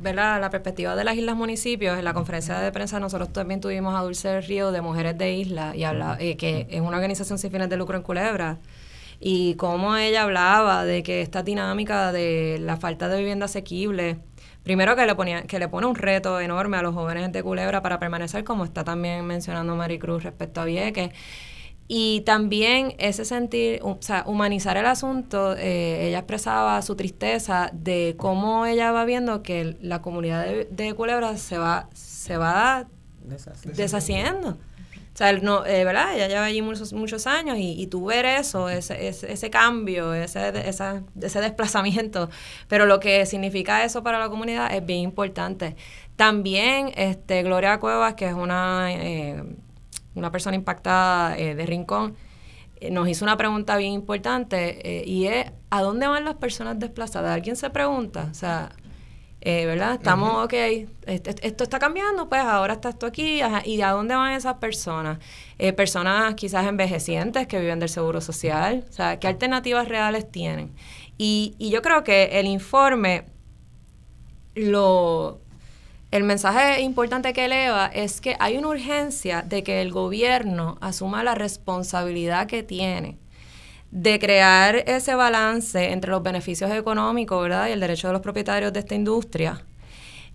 [0.03, 4.01] la perspectiva de las islas municipios, en la conferencia de prensa nosotros también tuvimos a
[4.01, 7.69] Dulce Río de Mujeres de Isla, y habla, eh, que es una organización sin fines
[7.69, 8.59] de lucro en Culebra,
[9.19, 14.19] y cómo ella hablaba de que esta dinámica de la falta de vivienda asequible,
[14.63, 17.81] primero que le, ponía, que le pone un reto enorme a los jóvenes de Culebra
[17.81, 21.09] para permanecer, como está también mencionando Maricruz respecto a Vieques,
[21.87, 28.15] y también ese sentir, o sea, humanizar el asunto, eh, ella expresaba su tristeza de
[28.17, 32.87] cómo ella va viendo que la comunidad de, Culebra se va, se va
[33.63, 34.49] deshaciendo.
[34.49, 36.13] O sea, no, eh, ¿verdad?
[36.13, 40.13] Ella lleva allí muchos, muchos años y, y tú ver eso, ese, ese, ese cambio,
[40.13, 42.29] ese, esa, ese desplazamiento,
[42.67, 45.75] pero lo que significa eso para la comunidad es bien importante.
[46.17, 48.89] También este, Gloria Cuevas, que es una...
[48.91, 49.43] Eh,
[50.17, 52.15] una persona impactada eh, de Rincón,
[52.79, 56.79] eh, nos hizo una pregunta bien importante eh, y es, ¿a dónde van las personas
[56.79, 57.33] desplazadas?
[57.33, 58.27] ¿Alguien se pregunta?
[58.31, 58.69] O sea,
[59.43, 59.93] ¿verdad?
[59.93, 60.53] Estamos, ok,
[61.05, 65.19] esto está cambiando, pues ahora está esto aquí, ¿y a dónde van esas personas?
[65.77, 70.73] personas quizás envejecientes que viven del seguro social, o sea, ¿qué alternativas reales tienen?
[71.17, 73.23] Y, y yo creo que el informe
[74.53, 75.39] lo
[76.11, 81.23] el mensaje importante que eleva es que hay una urgencia de que el gobierno asuma
[81.23, 83.17] la responsabilidad que tiene
[83.91, 87.67] de crear ese balance entre los beneficios económicos, ¿verdad?
[87.67, 89.63] Y el derecho de los propietarios de esta industria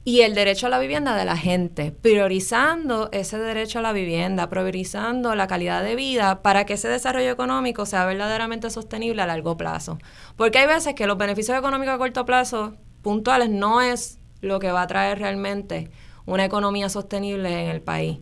[0.05, 4.49] y el derecho a la vivienda de la gente, priorizando ese derecho a la vivienda,
[4.49, 9.57] priorizando la calidad de vida para que ese desarrollo económico sea verdaderamente sostenible a largo
[9.57, 9.99] plazo.
[10.37, 14.71] Porque hay veces que los beneficios económicos a corto plazo puntuales no es lo que
[14.71, 15.91] va a traer realmente
[16.27, 18.19] una economía sostenible en el país.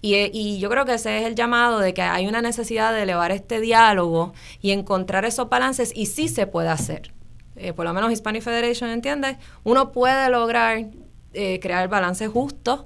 [0.00, 3.02] Y, y, yo creo que ese es el llamado de que hay una necesidad de
[3.02, 7.12] elevar este diálogo y encontrar esos balances y sí se puede hacer.
[7.56, 10.86] Eh, por lo menos Hispanic Federation entiende, uno puede lograr
[11.34, 12.84] eh, crear balances justos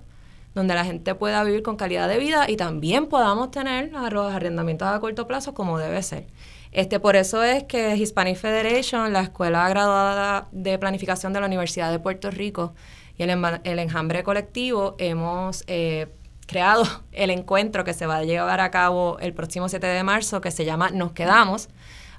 [0.55, 4.89] donde la gente pueda vivir con calidad de vida y también podamos tener los arrendamientos
[4.89, 6.27] a corto plazo como debe ser.
[6.73, 11.93] Este, por eso es que Hispanic Federation, la escuela graduada de planificación de la Universidad
[11.93, 12.73] de Puerto Rico
[13.19, 16.09] y el, enjambre colectivo hemos eh,
[16.47, 20.41] creado el encuentro que se va a llevar a cabo el próximo 7 de marzo
[20.41, 21.69] que se llama Nos Quedamos,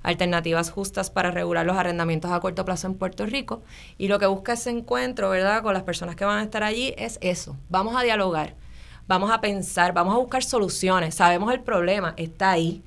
[0.04, 3.64] alternativas justas para regular los arrendamientos a corto plazo en Puerto Rico.
[3.98, 6.94] Y lo que busca ese encuentro, ¿verdad?, con las personas que van a estar allí
[6.98, 7.58] es eso.
[7.70, 8.54] Vamos a dialogar,
[9.08, 11.16] vamos a pensar, vamos a buscar soluciones.
[11.16, 12.84] Sabemos el problema, está ahí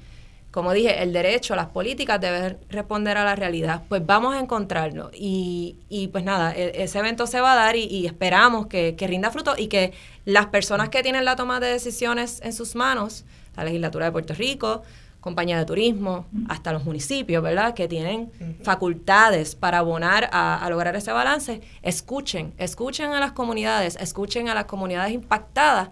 [0.56, 3.82] como dije, el derecho, las políticas deben responder a la realidad.
[3.90, 5.10] Pues vamos a encontrarlo.
[5.12, 9.30] Y, y pues nada, e, ese evento se va a dar y, esperamos que, rinda
[9.30, 9.92] fruto y que
[10.24, 14.32] las personas que tienen la toma de decisiones en sus manos, la legislatura de Puerto
[14.32, 14.82] Rico,
[15.20, 17.74] compañía de turismo, hasta los municipios, ¿verdad?
[17.74, 23.96] Que tienen facultades para abonar a, a, lograr ese balance, escuchen, escuchen a las comunidades,
[24.00, 25.90] escuchen a las comunidades impactadas,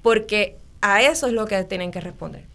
[0.00, 2.48] porque a eso es lo que tienen que responder.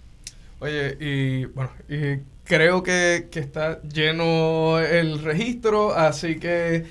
[0.60, 6.86] Oye, y bueno, y creo que, que está lleno el registro, así que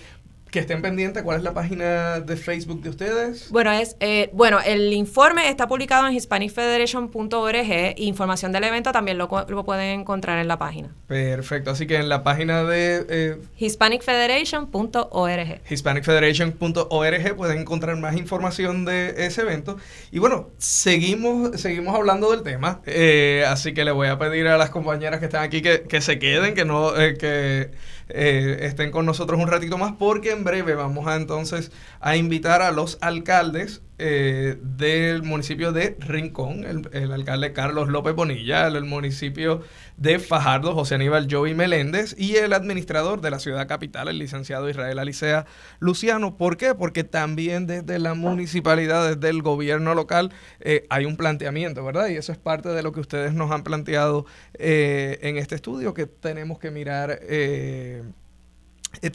[0.55, 3.51] que estén pendientes, ¿cuál es la página de Facebook de ustedes?
[3.51, 7.95] Bueno, es eh, bueno el informe está publicado en hispanicfederation.org.
[7.97, 10.95] Información del evento también lo, lo, pueden encontrar en la página.
[11.09, 13.05] Perfecto, así que en la página de...
[13.09, 15.61] Eh, hispanicfederation.org.
[15.69, 19.77] hispanicfederation.org pueden encontrar más información de ese evento.
[20.13, 24.57] Y bueno, seguimos, seguimos hablando del tema, eh, así que le voy a pedir a
[24.57, 26.97] las compañeras que están aquí que, que se queden, que no...
[26.97, 27.73] Eh, que
[28.09, 32.63] eh, estén con nosotros un ratito más porque en breve vamos a entonces a invitar
[32.63, 39.63] a los alcaldes eh, del municipio de Rincón, el, alcalde Carlos López Bonilla, el, municipio
[39.97, 44.69] de Fajardo, José Aníbal Joey Meléndez, y el administrador de la ciudad capital, el licenciado
[44.69, 45.47] Israel Alicea
[45.79, 46.37] Luciano.
[46.37, 46.75] ¿Por qué?
[46.75, 52.09] Porque también desde la municipalidad, desde el gobierno local, eh, hay un planteamiento, ¿verdad?
[52.09, 55.95] Y eso es parte de lo que ustedes nos han planteado eh, en este estudio,
[55.95, 58.03] que tenemos que mirar eh,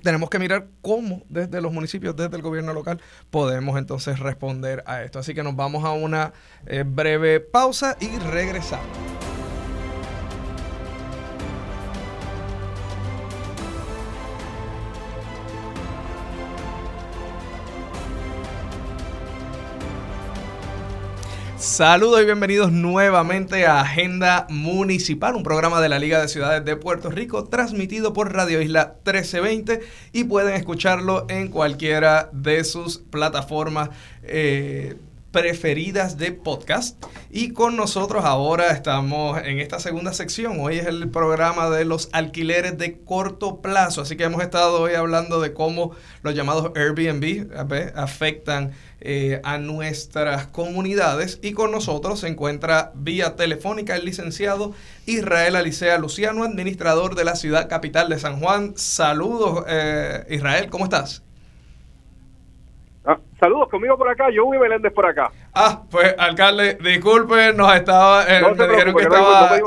[0.03, 5.03] tenemos que mirar cómo desde los municipios, desde el gobierno local, podemos entonces responder a
[5.03, 5.19] esto.
[5.19, 6.33] Así que nos vamos a una
[6.85, 9.28] breve pausa y regresamos.
[21.59, 26.77] Saludos y bienvenidos nuevamente a Agenda Municipal, un programa de la Liga de Ciudades de
[26.77, 29.81] Puerto Rico transmitido por Radio Isla 1320
[30.13, 33.89] y pueden escucharlo en cualquiera de sus plataformas.
[34.23, 34.95] Eh,
[35.31, 37.03] preferidas de podcast.
[37.29, 40.59] Y con nosotros ahora estamos en esta segunda sección.
[40.59, 44.01] Hoy es el programa de los alquileres de corto plazo.
[44.01, 45.91] Así que hemos estado hoy hablando de cómo
[46.23, 47.49] los llamados Airbnb
[47.95, 48.71] afectan
[49.01, 51.39] eh, a nuestras comunidades.
[51.41, 54.73] Y con nosotros se encuentra vía telefónica el licenciado
[55.05, 58.73] Israel Alicea Luciano, administrador de la ciudad capital de San Juan.
[58.75, 61.23] Saludos, eh, Israel, ¿cómo estás?
[63.11, 65.31] Ah, saludos conmigo por acá, yo Joey Meléndez por acá.
[65.55, 69.57] Ah, pues alcalde, disculpe, nos estaba, eh, no dijeron que estaba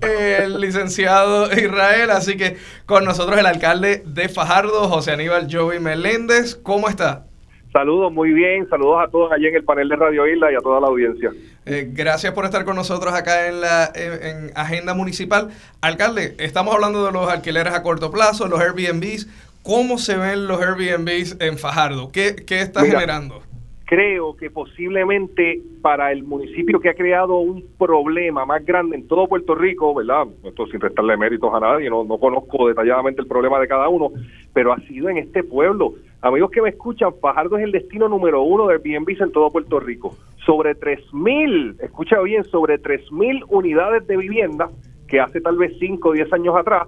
[0.00, 6.54] el licenciado Israel, así que con nosotros el alcalde de Fajardo, José Aníbal Joey Meléndez,
[6.54, 7.24] ¿cómo está?
[7.72, 10.60] Saludos, muy bien, saludos a todos allí en el panel de Radio Isla y a
[10.60, 11.32] toda la audiencia.
[11.66, 15.48] Eh, gracias por estar con nosotros acá en la en Agenda Municipal.
[15.80, 19.26] Alcalde, estamos hablando de los alquileres a corto plazo, los Airbnbs.
[19.64, 22.10] ¿Cómo se ven los Airbnbs en Fajardo?
[22.12, 23.40] ¿Qué, qué está generando?
[23.86, 29.26] Creo que posiblemente para el municipio que ha creado un problema más grande en todo
[29.26, 30.26] Puerto Rico, ¿verdad?
[30.42, 34.10] Esto sin restarle méritos a nadie, no, no conozco detalladamente el problema de cada uno,
[34.52, 35.94] pero ha sido en este pueblo.
[36.20, 39.80] Amigos que me escuchan, Fajardo es el destino número uno de Airbnbs en todo Puerto
[39.80, 40.14] Rico.
[40.44, 44.68] Sobre 3.000, escucha bien, sobre 3.000 unidades de vivienda
[45.08, 46.86] que hace tal vez 5 o 10 años atrás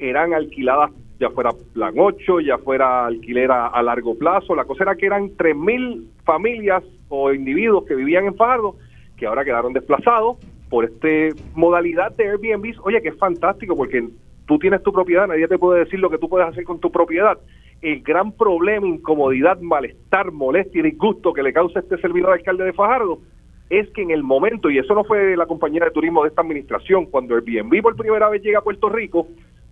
[0.00, 4.54] eran alquiladas ya fuera plan 8, ya fuera alquiler a, largo plazo.
[4.54, 8.76] La cosa era que eran 3.000 familias o individuos que vivían en Fajardo
[9.16, 10.36] que ahora quedaron desplazados
[10.68, 11.08] por esta
[11.54, 12.74] modalidad de Airbnb.
[12.82, 14.06] Oye, que es fantástico porque
[14.46, 16.90] tú tienes tu propiedad, nadie te puede decir lo que tú puedes hacer con tu
[16.90, 17.38] propiedad.
[17.82, 22.72] El gran problema, incomodidad, malestar, molestia y disgusto que le causa este servidor alcalde de
[22.72, 23.20] Fajardo
[23.68, 26.42] es que en el momento, y eso no fue la compañía de turismo de esta
[26.42, 29.26] administración, cuando Airbnb por primera vez llega a Puerto Rico,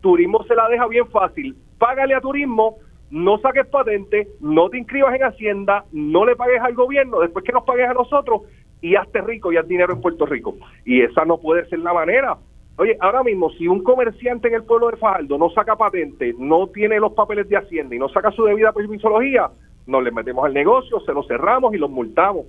[0.05, 1.57] Turismo se la deja bien fácil.
[1.79, 2.77] Págale a Turismo,
[3.11, 7.53] no saques patente, no te inscribas en Hacienda, no le pagues al gobierno, después que
[7.53, 8.43] nos pagues a nosotros
[8.83, 10.57] y hazte rico y haz dinero en Puerto Rico.
[10.85, 12.37] Y esa no puede ser la manera.
[12.77, 16.67] Oye, ahora mismo, si un comerciante en el pueblo de Fajardo no saca patente, no
[16.67, 19.49] tiene los papeles de Hacienda y no saca su debida permisología,
[19.87, 22.45] nos le metemos al negocio, se lo cerramos y los multamos.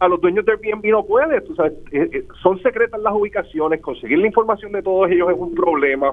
[0.00, 3.80] A los dueños del Airbnb no puede, tú sabes, eh, eh, son secretas las ubicaciones,
[3.80, 6.12] conseguir la información de todos ellos es un problema.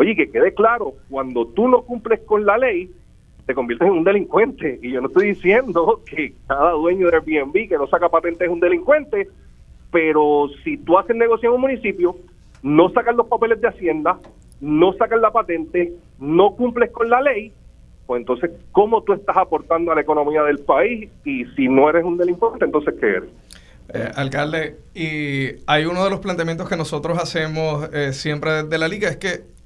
[0.00, 2.90] Oye, que quede claro, cuando tú no cumples con la ley,
[3.44, 4.78] te conviertes en un delincuente.
[4.80, 8.50] Y yo no estoy diciendo que cada dueño de Airbnb que no saca patente es
[8.50, 9.28] un delincuente,
[9.92, 12.16] pero si tú haces negocio en un municipio,
[12.62, 14.18] no sacas los papeles de Hacienda,
[14.62, 17.52] no sacas la patente, no cumples con la ley,
[18.06, 21.10] pues entonces, ¿cómo tú estás aportando a la economía del país?
[21.26, 23.30] Y si no eres un delincuente, entonces, ¿qué eres?
[23.92, 28.88] Eh, alcalde, y hay uno de los planteamientos que nosotros hacemos eh, siempre desde la
[28.88, 29.59] liga, es que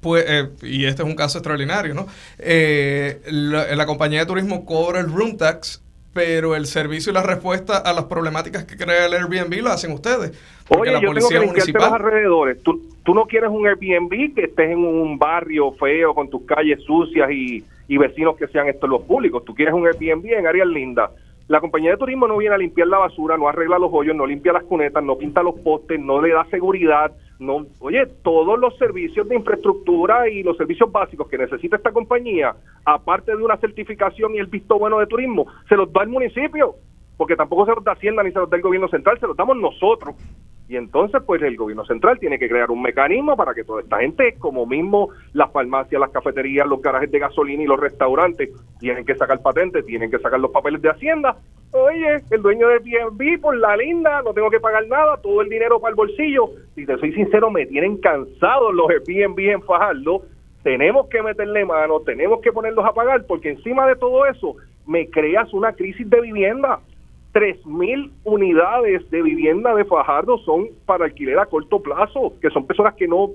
[0.00, 2.06] pues, eh, y este es un caso extraordinario, ¿no?
[2.38, 5.82] Eh, la, compañía de turismo cobra el room tax,
[6.12, 9.92] pero el servicio y la respuesta a las problemáticas que crea el Airbnb lo hacen
[9.92, 10.32] ustedes.
[10.68, 11.82] Oye, yo tengo que municipal...
[11.82, 12.62] los alrededores.
[12.62, 16.82] Tú, tú no quieres un Airbnb que estés en un barrio feo con tus calles
[16.84, 19.44] sucias y, y vecinos que sean estos los públicos.
[19.44, 21.10] Tú quieres un Airbnb en áreas lindas.
[21.50, 24.24] La compañía de turismo no viene a limpiar la basura, no arregla los hoyos, no
[24.24, 28.78] limpia las cunetas, no pinta los postes, no le da seguridad, no, oye, todos los
[28.78, 34.36] servicios de infraestructura y los servicios básicos que necesita esta compañía, aparte de una certificación
[34.36, 36.76] y el visto bueno de turismo, se los da el municipio,
[37.16, 39.36] porque tampoco se los da Hacienda ni se los da el gobierno central, se los
[39.36, 40.14] damos nosotros.
[40.70, 43.98] Y entonces, pues el gobierno central tiene que crear un mecanismo para que toda esta
[43.98, 49.04] gente, como mismo las farmacias, las cafeterías, los garajes de gasolina y los restaurantes, tienen
[49.04, 51.36] que sacar patentes, tienen que sacar los papeles de Hacienda.
[51.72, 55.48] Oye, el dueño del Airbnb, por la linda, no tengo que pagar nada, todo el
[55.48, 56.50] dinero para el bolsillo.
[56.76, 60.22] Si te soy sincero, me tienen cansados los Airbnb en Fajardo.
[60.62, 64.54] Tenemos que meterle mano, tenemos que ponerlos a pagar, porque encima de todo eso,
[64.86, 66.78] me creas una crisis de vivienda
[67.32, 72.94] 3.000 unidades de vivienda de Fajardo son para alquiler a corto plazo, que son personas
[72.94, 73.30] que no,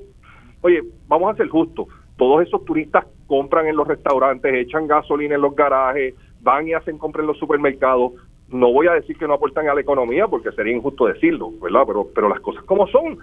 [0.62, 1.88] oye, vamos a ser justos,
[2.18, 6.98] todos esos turistas compran en los restaurantes, echan gasolina en los garajes, van y hacen
[6.98, 8.14] compras en los supermercados.
[8.50, 11.84] No voy a decir que no aportan a la economía porque sería injusto decirlo, ¿verdad?
[11.88, 13.18] Pero, pero las cosas como son.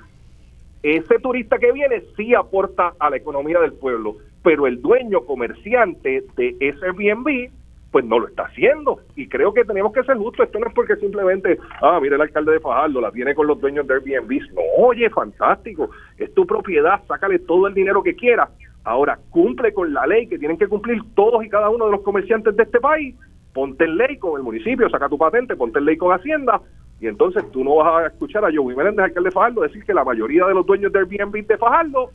[0.83, 6.25] Ese turista que viene sí aporta a la economía del pueblo, pero el dueño comerciante
[6.37, 7.51] de ese Airbnb
[7.93, 9.01] pues no lo está haciendo.
[9.14, 10.47] Y creo que tenemos que ser justos.
[10.47, 13.61] Esto no es porque simplemente, ah, mire el alcalde de Fajardo, la tiene con los
[13.61, 14.40] dueños de Airbnb.
[14.55, 15.90] No, oye, fantástico.
[16.16, 18.49] Es tu propiedad, sácale todo el dinero que quieras.
[18.82, 22.01] Ahora, cumple con la ley que tienen que cumplir todos y cada uno de los
[22.01, 23.14] comerciantes de este país.
[23.53, 26.62] Ponte en ley con el municipio, saca tu patente, ponte en ley con Hacienda
[26.99, 29.93] Y entonces tú no vas a escuchar a Joey Meléndez, alcalde de Fajardo, decir que
[29.93, 32.11] la mayoría de los dueños de Airbnb de Fajardo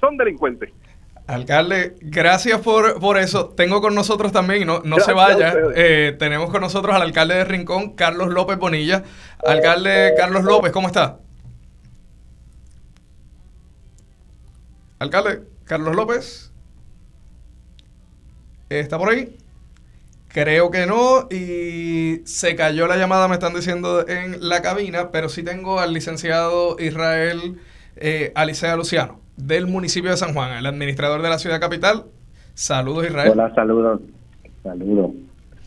[0.00, 0.72] son delincuentes.
[1.30, 3.50] Alcalde, gracias por, por eso.
[3.50, 7.44] Tengo con nosotros también, no, no se vaya, eh, tenemos con nosotros al alcalde de
[7.44, 9.04] Rincón, Carlos López Bonilla.
[9.46, 11.20] Alcalde Carlos López, ¿cómo está?
[14.98, 16.50] Alcalde Carlos López.
[18.68, 19.38] ¿Está por ahí?
[20.26, 25.28] Creo que no y se cayó la llamada, me están diciendo en la cabina, pero
[25.28, 27.60] sí tengo al licenciado Israel
[27.94, 32.04] eh, Alicea Luciano del municipio de San Juan, el administrador de la ciudad capital.
[32.54, 33.30] Saludos, Israel.
[33.32, 34.00] Hola, saludos.
[34.62, 35.12] Saludos.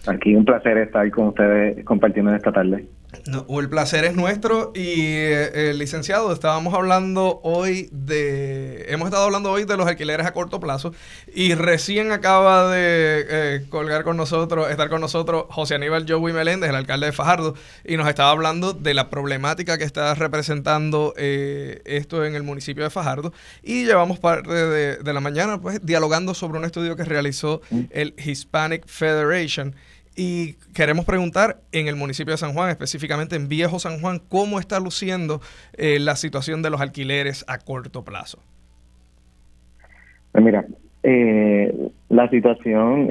[0.08, 2.88] Aquí un placer estar con ustedes compartiendo esta tarde.
[3.26, 9.26] No, el placer es nuestro y eh, el licenciado, estábamos hablando hoy de, hemos estado
[9.26, 10.94] hablando hoy de los alquileres a corto plazo
[11.34, 16.70] y recién acaba de eh, colgar con nosotros, estar con nosotros José Aníbal Joey Meléndez,
[16.70, 17.56] el alcalde de Fajardo,
[17.86, 22.84] y nos estaba hablando de la problemática que está representando eh, esto en el municipio
[22.84, 27.06] de Fajardo y llevamos parte de, de la mañana pues dialogando sobre un estudio que
[27.06, 27.82] realizó mm.
[27.92, 29.76] el Hispanic Federation
[30.16, 34.60] y queremos preguntar en el municipio de San Juan, específicamente en Viejo San Juan, cómo
[34.60, 35.42] está luciendo
[35.78, 38.40] eh, la situación de los alquileres a corto plazo.
[40.32, 40.66] Pues mira,
[41.04, 43.10] eh, la situación,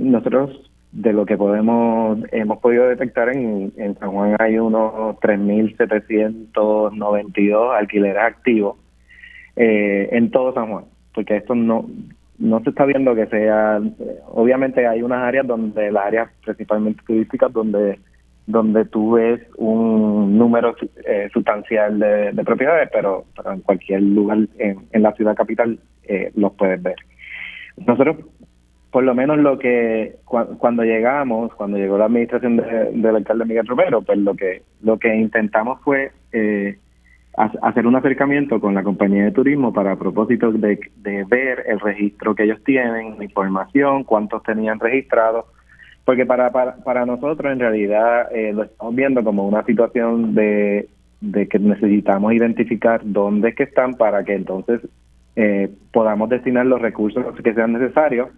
[0.00, 7.78] nosotros de lo que podemos hemos podido detectar en, en San Juan hay unos 3.792
[7.78, 8.76] alquileres activos
[9.56, 10.84] eh, en todo San Juan,
[11.14, 11.86] porque esto no
[12.40, 13.80] no se está viendo que sea,
[14.28, 17.98] obviamente hay unas áreas donde, las áreas principalmente turísticas, donde
[18.46, 20.74] donde tú ves un número
[21.06, 26.82] eh, sustancial de, propiedades, pero, en cualquier lugar en, la ciudad capital eh, los puedes
[26.82, 26.96] ver.
[27.86, 28.16] Nosotros,
[28.90, 34.02] por lo menos lo que cuando llegamos, cuando llegó la administración del alcalde Miguel Romero,
[34.02, 36.76] pues lo que lo que intentamos fue eh,
[37.36, 40.78] hacer un acercamiento con la compañía de turismo para propósitos de,
[41.28, 45.46] ver el registro que ellos tienen, la información, cuántos tenían registrados,
[46.04, 50.88] porque para, para, nosotros en realidad eh, lo estamos viendo como una situación de,
[51.22, 54.80] que necesitamos identificar dónde es que están para que entonces
[55.36, 58.28] eh, podamos destinar los recursos que sean necesarios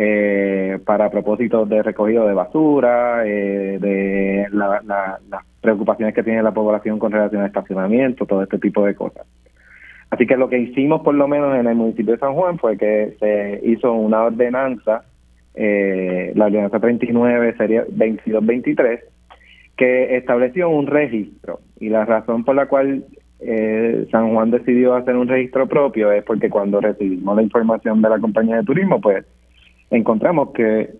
[0.00, 7.00] eh, para propósitos de recogido de basura, eh, de las preocupaciones que tiene la población
[7.00, 9.26] con relación al estacionamiento, todo este tipo de cosas.
[10.10, 12.78] Así que lo que hicimos por lo menos en el municipio de San Juan fue
[12.78, 15.02] que se hizo una ordenanza,
[15.56, 19.00] eh, la ordenanza 39 sería 2223,
[19.76, 23.04] que estableció un registro y la razón por la cual
[23.40, 28.10] eh, San Juan decidió hacer un registro propio es porque cuando recibimos la información de
[28.10, 29.24] la compañía de turismo, pues
[29.90, 30.90] encontramos que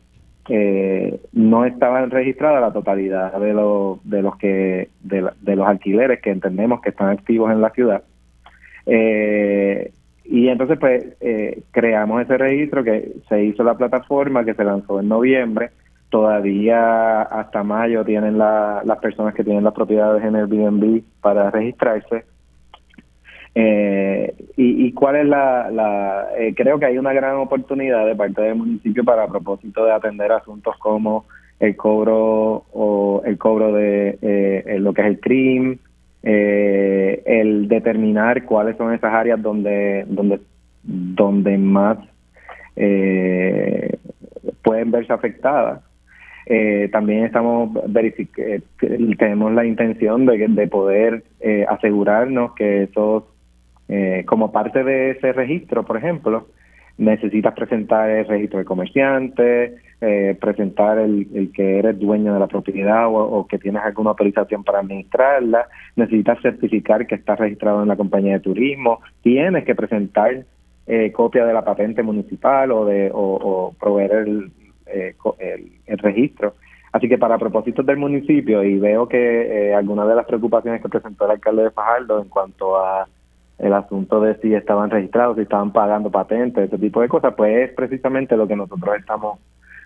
[0.48, 6.30] eh, no estaban registradas la totalidad de, los de los que de, los alquileres que
[6.30, 8.02] entendemos que están activos en la ciudad.
[8.86, 9.92] Eh,
[10.24, 15.00] y entonces pues eh, creamos ese registro que se hizo la plataforma que se lanzó
[15.00, 15.70] en noviembre.
[16.08, 22.24] Todavía hasta mayo tienen las personas que tienen las propiedades en Airbnb para registrarse
[23.60, 28.54] eh, y, cuál es la, eh, creo que hay una gran oportunidad de parte del
[28.54, 31.24] municipio para a propósito de atender asuntos como
[31.58, 35.80] el cobro o el cobro de eh, lo que es el crimen,
[36.22, 40.38] el determinar cuáles son esas áreas donde donde
[40.84, 41.98] donde más
[44.62, 45.82] pueden verse afectadas.
[46.92, 47.70] también estamos
[49.18, 51.24] tenemos la intención de, de poder
[51.68, 53.24] asegurarnos que esos
[53.88, 56.48] eh, como parte de ese registro, por ejemplo,
[56.98, 63.06] necesitas presentar el registro de comerciante, eh, presentar el, que eres dueño de la propiedad
[63.08, 68.34] o, que tienes alguna autorización para administrarla, necesitas certificar que estás registrado en la compañía
[68.34, 70.44] de turismo, tienes que presentar
[70.86, 74.50] eh, copia de la patente municipal o de o, proveer el,
[74.86, 76.54] el, registro.
[76.92, 81.26] Así que para propósitos del municipio, y veo que algunas de las preocupaciones que presentó
[81.26, 83.06] el alcalde de Fajardo en cuanto a
[83.58, 87.68] el asunto de si estaban registrados, si estaban pagando patentes, ese tipo de cosas, pues
[87.68, 89.40] es precisamente lo que nosotros estamos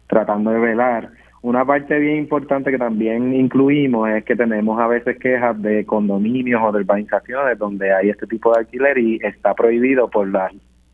[0.07, 1.11] tratando de velar.
[1.41, 6.63] Una parte bien importante que también incluimos es que tenemos a veces quejas de condominios
[6.63, 10.51] o de urbanizaciones donde hay este tipo de alquiler y está prohibido por la,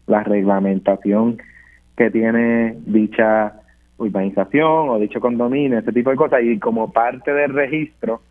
[0.07, 1.37] la reglamentación
[1.97, 3.55] que tiene dicha
[3.99, 6.41] urbanización o dicho condominio, ese tipo de cosas.
[6.43, 8.23] Y como parte del registro,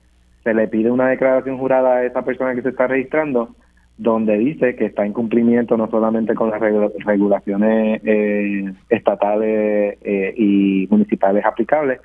[0.43, 3.49] se le pide una declaración jurada a esa persona que se está registrando
[3.97, 10.87] donde dice que está en cumplimiento no solamente con las regulaciones eh, estatales eh, y
[10.89, 11.99] municipales aplicables,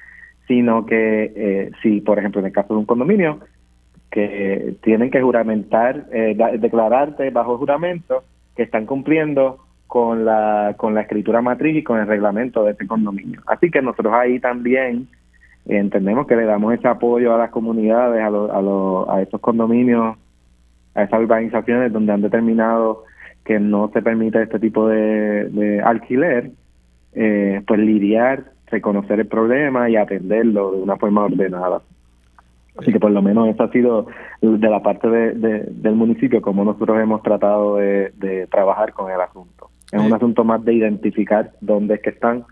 [0.49, 3.41] sino que eh, si, por ejemplo, en el caso de un condominio,
[4.11, 8.23] que tienen que juramentar, eh, declararte bajo juramento
[8.55, 12.87] que están cumpliendo con la, con la escritura matriz y con el reglamento de este
[12.87, 13.41] condominio.
[13.47, 15.09] Así que nosotros ahí también
[15.67, 20.17] entendemos que le damos ese apoyo a las comunidades, a, a, a estos condominios,
[20.95, 23.05] a esas urbanizaciones donde han determinado
[23.45, 26.51] que no se permite este tipo de, alquiler,
[27.15, 31.83] eh, pues lidiar, reconocer el problema y atenderlo de una forma ordenada.
[32.79, 34.07] Así que por lo menos eso ha sido
[34.41, 39.71] de la parte de, del municipio como nosotros hemos tratado de, trabajar con el asunto.
[39.91, 42.45] Es un asunto más de identificar dónde es que están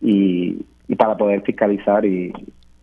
[0.00, 2.32] y, y para poder fiscalizar y,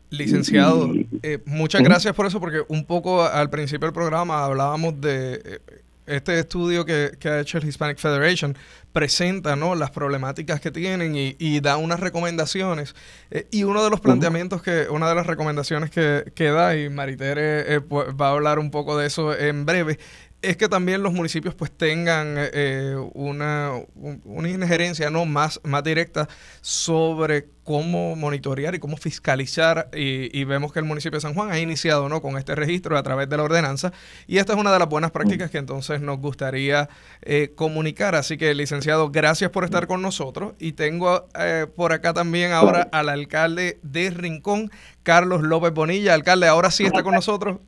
[0.09, 0.91] Licenciado,
[1.21, 5.59] eh, muchas gracias por eso, porque un poco al principio del programa hablábamos de eh,
[6.07, 8.57] este estudio que, ha hecho el Hispanic Federation,
[8.91, 9.75] presenta ¿no?
[9.75, 12.95] las problemáticas que tienen y, da unas recomendaciones.
[13.29, 16.89] Eh, y uno de los planteamientos que, una de las recomendaciones que, que da, y
[16.89, 19.99] Maritere va a hablar un poco de eso en breve,
[20.41, 26.29] es que también los municipios pues tengan eh, una, una, injerencia no más, más directa
[26.61, 31.59] sobre cómo monitorear y cómo fiscalizar y, vemos que el municipio de San Juan ha
[31.59, 33.91] iniciado no con este registro a través de la ordenanza
[34.27, 36.89] y esta es una de las buenas prácticas que entonces nos gustaría
[37.21, 38.15] eh, comunicar.
[38.15, 42.87] Así que licenciado gracias por estar con nosotros y tengo eh, por acá también ahora
[42.91, 44.71] al alcalde de Rincón
[45.03, 46.13] Carlos López Bonilla.
[46.13, 47.59] Alcalde ahora sí está con nosotros.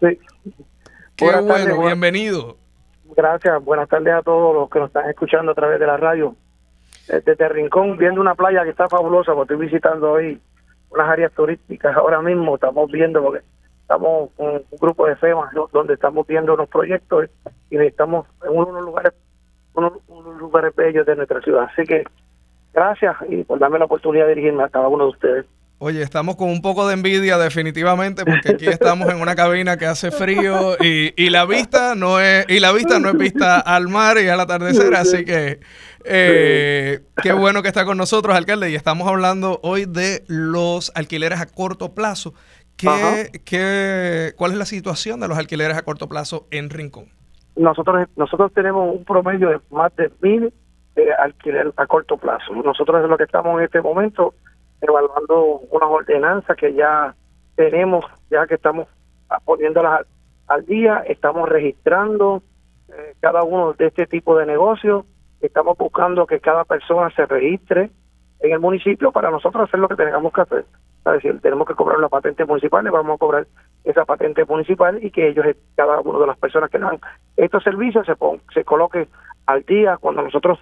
[0.00, 0.18] Sí
[1.18, 2.56] Qué bueno, bienvenido.
[3.16, 6.36] Gracias, buenas tardes a todos los que nos están escuchando a través de la radio.
[7.08, 10.40] Eh, desde Rincón, viendo una playa que está fabulosa, porque estoy visitando hoy
[10.90, 13.44] unas áreas turísticas ahora mismo, estamos viendo, porque
[13.80, 17.28] estamos con un grupo de FEMA donde estamos viendo unos proyectos
[17.68, 19.12] y estamos en unos lugares,
[19.74, 21.68] unos, unos lugares bellos de nuestra ciudad.
[21.72, 22.04] Así que
[22.72, 25.46] gracias y por darme la oportunidad de dirigirme a cada uno de ustedes.
[25.80, 29.86] Oye, estamos con un poco de envidia definitivamente porque aquí estamos en una cabina que
[29.86, 33.86] hace frío y, y la vista no es y la vista no es vista al
[33.86, 35.60] mar y al atardecer, así que
[36.04, 41.40] eh, qué bueno que está con nosotros, alcalde, y estamos hablando hoy de los alquileres
[41.40, 42.34] a corto plazo.
[42.76, 47.06] ¿Qué, qué, ¿Cuál es la situación de los alquileres a corto plazo en Rincón?
[47.54, 50.52] Nosotros nosotros tenemos un promedio de más de mil
[50.96, 52.52] eh, alquileres a corto plazo.
[52.52, 54.34] Nosotros es lo que estamos en este momento
[54.80, 57.14] evaluando unas ordenanzas que ya
[57.56, 58.88] tenemos, ya que estamos
[59.44, 60.06] poniéndolas
[60.46, 62.42] al, día, estamos registrando
[62.88, 65.04] eh, cada uno de este tipo de negocios,
[65.40, 67.90] estamos buscando que cada persona se registre
[68.40, 70.64] en el municipio para nosotros hacer lo que tengamos que hacer.
[71.04, 73.46] Es decir, tenemos que cobrar una patente municipal, le vamos a cobrar
[73.84, 76.98] esa patente municipal y que ellos, cada una de las personas que dan
[77.36, 78.14] estos servicios, se,
[78.52, 79.08] se coloque
[79.46, 80.58] al día cuando nosotros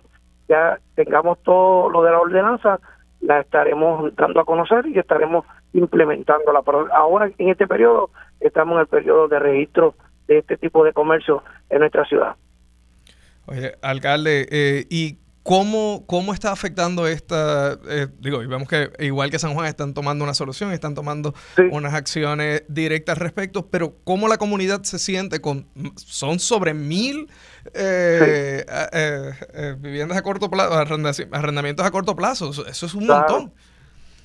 [0.48, 2.78] ya tengamos todo lo de la ordenanza,
[3.26, 6.62] la estaremos dando a conocer y estaremos implementándola.
[6.62, 8.10] Pero ahora, en este periodo,
[8.40, 9.94] estamos en el periodo de registro
[10.28, 12.36] de este tipo de comercio en nuestra ciudad.
[13.46, 17.78] Oye, alcalde, eh, ¿y cómo, cómo está afectando esta?
[17.88, 21.34] Eh, digo, y vemos que igual que San Juan están tomando una solución, están tomando
[21.70, 27.28] unas acciones directas al respecto, pero ¿cómo la comunidad se siente con, son sobre mil
[27.74, 30.74] eh, eh, eh, viviendas a corto plazo,
[31.32, 32.50] arrendamientos a corto plazo.
[32.50, 33.52] Eso es un montón.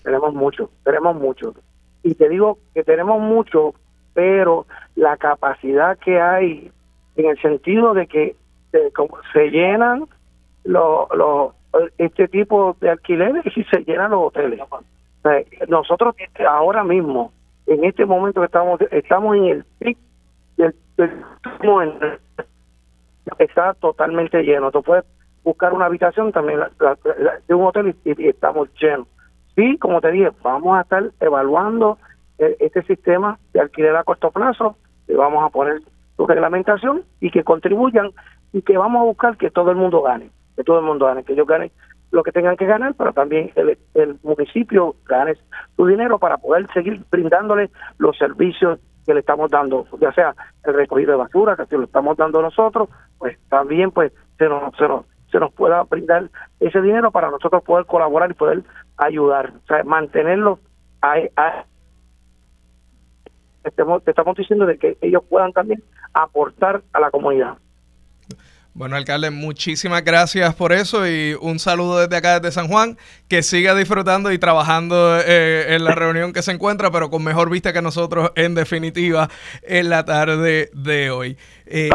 [0.03, 1.53] Tenemos mucho, tenemos mucho.
[2.01, 3.75] Y te digo que tenemos mucho,
[4.13, 4.65] pero
[4.95, 6.71] la capacidad que hay
[7.15, 8.35] en el sentido de que
[9.33, 10.07] se llenan
[10.63, 11.53] los,
[11.97, 14.59] este tipo de alquileres y se llenan los hoteles.
[15.67, 16.15] nosotros
[16.47, 17.31] ahora mismo,
[17.67, 19.97] en este momento que estamos, estamos en el pic
[20.57, 20.75] del,
[23.39, 24.71] está totalmente lleno.
[24.71, 25.05] Tú puedes
[25.43, 26.59] buscar una habitación también
[27.47, 29.07] de un hotel y, estamos llenos.
[29.55, 31.97] Sí, como te dije, vamos a estar evaluando
[32.37, 35.81] eh, este sistema de alquiler a corto plazo, y vamos a poner
[36.15, 38.11] su reglamentación y que contribuyan
[38.53, 41.23] y que vamos a buscar que todo el mundo gane, que todo el mundo gane,
[41.23, 41.71] que ellos ganen
[42.11, 45.35] lo que tengan que ganar, pero también el, municipio gane
[45.75, 50.35] su dinero para poder seguir brindándole los servicios que le estamos dando, ya sea
[50.65, 54.75] el recogido de basura, que se lo estamos dando nosotros, pues también pues se nos,
[54.75, 56.29] se nos, se nos pueda brindar
[56.59, 58.63] ese dinero para nosotros poder colaborar y poder
[58.97, 60.59] ayudar, o sea, mantenerlo
[61.01, 61.63] a,
[63.63, 65.81] estamos, te estamos diciendo de que ellos puedan también
[66.13, 67.57] aportar a la comunidad.
[68.73, 72.97] Bueno, alcalde, muchísimas gracias por eso y un saludo desde acá, desde San Juan,
[73.27, 77.49] que siga disfrutando y trabajando eh, en la reunión que se encuentra, pero con mejor
[77.49, 79.27] vista que nosotros, en definitiva,
[79.63, 81.37] en la tarde de hoy.
[81.65, 81.89] Eh,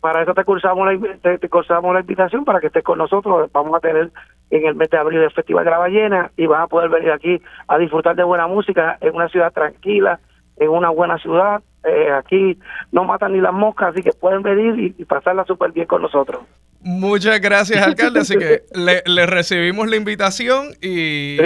[0.00, 3.50] para eso te cursamos, la, te, cursamos la invitación para que estés con nosotros.
[3.52, 4.10] Vamos a tener
[4.50, 7.12] en el mes de abril el Festival de la Ballena y vas a poder venir
[7.12, 10.18] aquí a disfrutar de buena música en una ciudad tranquila,
[10.56, 12.58] en una buena ciudad Eh, aquí
[12.92, 16.42] no matan ni las moscas, así que pueden venir y, pasarla súper bien con nosotros.
[16.80, 18.20] Muchas gracias, alcalde.
[18.20, 18.62] Así que
[19.04, 21.38] le, recibimos la invitación y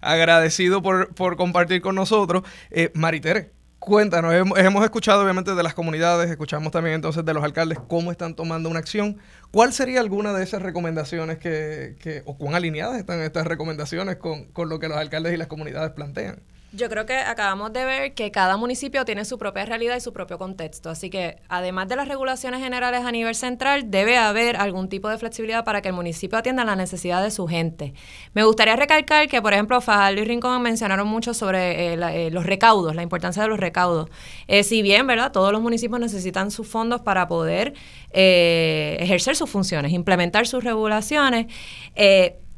[0.00, 2.42] agradecido por, por compartir con nosotros.
[2.70, 3.50] Eh, Maritere,
[3.80, 8.34] Cuéntanos, hemos, escuchado obviamente de las comunidades, escuchamos también entonces de los alcaldes cómo están
[8.34, 9.16] tomando una acción.
[9.52, 14.44] ¿Cuál sería alguna de esas recomendaciones que, que o cuán alineadas están estas recomendaciones con,
[14.52, 16.42] con lo que los alcaldes y las comunidades plantean?
[16.72, 20.12] Yo creo que acabamos de ver que cada municipio tiene su propia realidad y su
[20.12, 20.88] propio contexto.
[20.88, 25.18] Así que, además de las regulaciones generales a nivel central, debe haber algún tipo de
[25.18, 27.92] flexibilidad para que el municipio atienda la necesidad de su gente.
[28.34, 32.46] Me gustaría recalcar que, por ejemplo, Fajardo y Rincón mencionaron mucho sobre eh, eh, los
[32.46, 34.08] recaudos, la importancia de los recaudos.
[34.46, 35.32] Eh, si bien, ¿verdad?
[35.32, 37.74] Todos los municipios necesitan sus fondos para poder
[38.12, 41.46] ejercer sus funciones, implementar sus regulaciones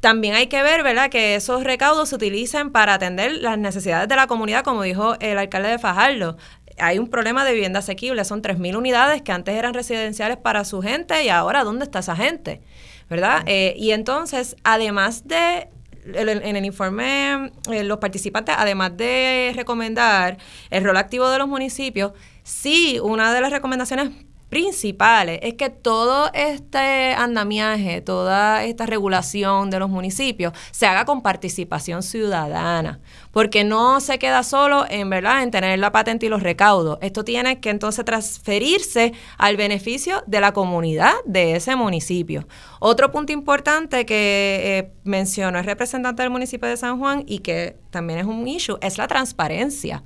[0.02, 4.16] también hay que ver, ¿verdad?, que esos recaudos se utilicen para atender las necesidades de
[4.16, 6.36] la comunidad, como dijo el alcalde de Fajardo.
[6.78, 10.82] Hay un problema de vivienda asequible, son 3.000 unidades que antes eran residenciales para su
[10.82, 12.62] gente y ahora, ¿dónde está esa gente?
[13.08, 13.44] ¿Verdad?
[13.46, 15.68] Eh, y entonces, además de
[16.04, 20.36] en el informe, eh, los participantes, además de recomendar
[20.70, 22.10] el rol activo de los municipios,
[22.42, 24.10] sí, una de las recomendaciones
[24.52, 31.22] principales es que todo este andamiaje, toda esta regulación de los municipios se haga con
[31.22, 33.00] participación ciudadana,
[33.30, 36.98] porque no se queda solo en verdad en tener la patente y los recaudos.
[37.00, 42.46] Esto tiene que entonces transferirse al beneficio de la comunidad de ese municipio.
[42.78, 47.78] Otro punto importante que eh, mencionó el representante del municipio de San Juan y que
[47.88, 50.04] también es un issue es la transparencia.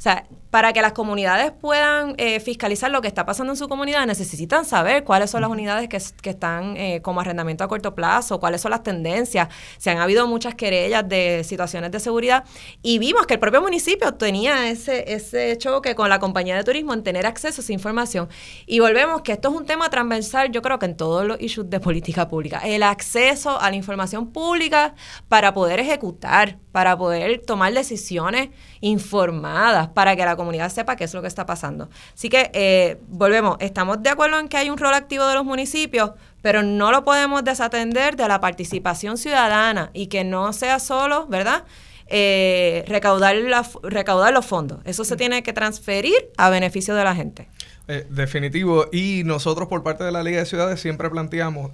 [0.00, 3.68] O sea, para que las comunidades puedan eh, fiscalizar lo que está pasando en su
[3.68, 5.96] comunidad, necesitan saber cuáles son las unidades que,
[6.30, 9.48] están eh, como arrendamiento a corto plazo, cuáles son las tendencias.
[9.78, 12.44] Se han habido muchas querellas de situaciones de seguridad
[12.82, 16.94] y vimos que el propio municipio tenía ese, ese choque con la compañía de turismo
[16.94, 18.28] en tener acceso a esa información.
[18.66, 21.70] Y volvemos que esto es un tema transversal, yo creo que en todos los issues
[21.70, 22.60] de política pública.
[22.64, 24.94] El acceso a la información pública
[25.28, 31.12] para poder ejecutar, para poder tomar decisiones informadas, para que la comunidad sepa qué es
[31.12, 31.90] lo que está pasando.
[32.14, 35.44] Así que eh, volvemos, estamos de acuerdo en que hay un rol activo de los
[35.44, 41.26] municipios, pero no lo podemos desatender de la participación ciudadana y que no sea solo,
[41.26, 41.64] ¿verdad?
[42.06, 44.80] Eh, recaudar, la, recaudar los fondos.
[44.84, 47.48] Eso se tiene que transferir a beneficio de la gente.
[47.86, 48.86] Eh, definitivo.
[48.92, 51.72] Y nosotros por parte de la Liga de Ciudades siempre planteamos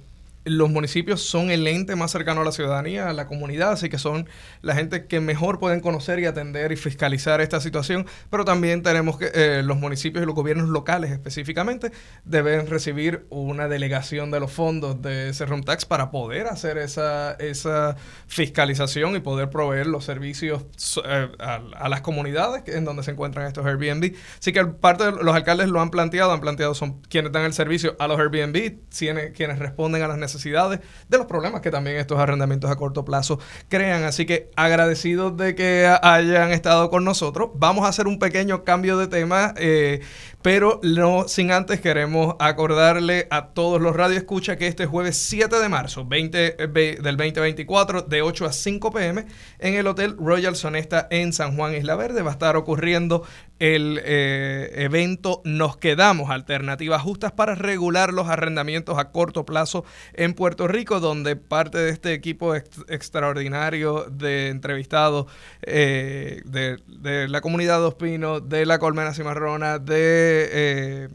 [0.49, 3.97] los municipios son el ente más cercano a la ciudadanía, a la comunidad, así que
[3.97, 4.27] son
[4.61, 9.17] la gente que mejor pueden conocer y atender y fiscalizar esta situación, pero también tenemos
[9.17, 11.91] que eh, los municipios y los gobiernos locales específicamente
[12.23, 17.33] deben recibir una delegación de los fondos de ese room tax para poder hacer esa,
[17.33, 17.95] esa
[18.27, 20.65] fiscalización y poder proveer los servicios
[21.05, 24.13] eh, a, las comunidades en donde se encuentran estos Airbnb.
[24.39, 27.53] Así que parte de los alcaldes lo han planteado, han planteado son quienes dan el
[27.53, 31.97] servicio a los Airbnb, quienes, quienes responden a las necesidades de los problemas que también
[31.97, 34.03] estos arrendamientos a corto plazo crean.
[34.03, 37.49] Así que agradecidos de que hayan estado con nosotros.
[37.55, 40.01] Vamos a hacer un pequeño cambio de tema, eh,
[40.41, 45.69] pero no sin antes queremos acordarle a todos los radioescuchas que este jueves 7 de
[45.69, 46.67] marzo 20, eh,
[47.01, 49.25] del 2024 de 8 a 5 pm
[49.59, 53.23] en el Hotel Royal Sonesta en San Juan Isla Verde va a estar ocurriendo
[53.59, 59.83] el eh, evento Nos Quedamos, alternativas justas para regular los arrendamientos a corto plazo
[60.13, 65.25] en Puerto Rico, donde parte de este equipo extraordinario de entrevistados
[65.63, 71.09] eh, de, la comunidad Dos Pinos, de la Colmena Cimarrona, de...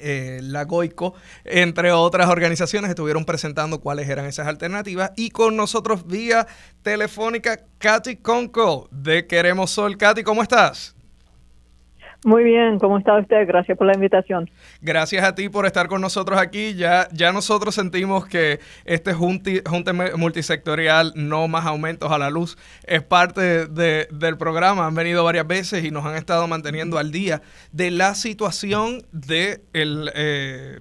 [0.00, 5.10] Eh, la Goico, entre otras organizaciones, estuvieron presentando cuáles eran esas alternativas.
[5.16, 6.46] Y con nosotros vía
[6.82, 9.96] telefónica, Katy Conco de Queremos Sol.
[9.96, 10.94] Katy, ¿cómo estás?
[12.24, 13.46] Muy bien, ¿cómo está usted?
[13.46, 14.50] Gracias por la invitación.
[14.80, 16.74] Gracias a ti por estar con nosotros aquí.
[16.74, 19.62] Ya, ya nosotros sentimos que este junte,
[20.16, 24.86] multisectorial, no más aumentos a la luz, es parte del programa.
[24.86, 27.40] Han venido varias veces y nos han estado manteniendo al día
[27.70, 30.80] de la situación de el, eh,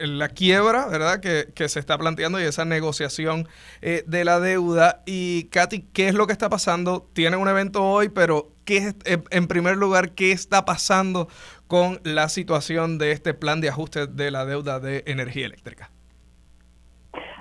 [0.00, 1.20] la quiebra, ¿verdad?
[1.20, 3.48] Que, que, se está planteando y esa negociación
[3.82, 5.02] eh, de la deuda.
[5.06, 7.06] Y Katy, ¿qué es lo que está pasando?
[7.12, 11.28] Tienen un evento hoy, pero ¿qué, en primer lugar, ¿qué está pasando
[11.66, 15.90] con la situación de este plan de ajuste de la deuda de energía eléctrica?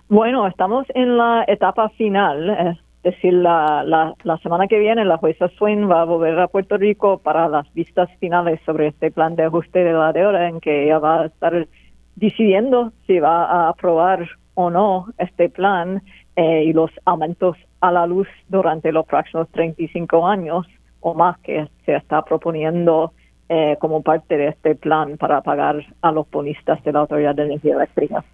[0.10, 2.78] Bueno, estamos en la etapa final.
[3.04, 6.48] Es decir, la, la, la semana que viene la jueza Swin va a volver a
[6.48, 10.60] Puerto Rico para las vistas finales sobre este plan de ajuste de la deuda en
[10.60, 11.68] que ella va a estar
[12.18, 16.02] decidiendo si va a aprobar o no este plan
[16.36, 20.66] eh, y los aumentos a la luz durante los próximos 35 años
[21.00, 23.14] o más que se está proponiendo
[23.50, 27.44] eh, como parte de este plan para pagar a los bonistas de la Autoridad de
[27.44, 28.26] Energía Eléctrica.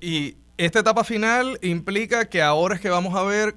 [0.00, 3.54] Y esta etapa final implica que ahora es que vamos a ver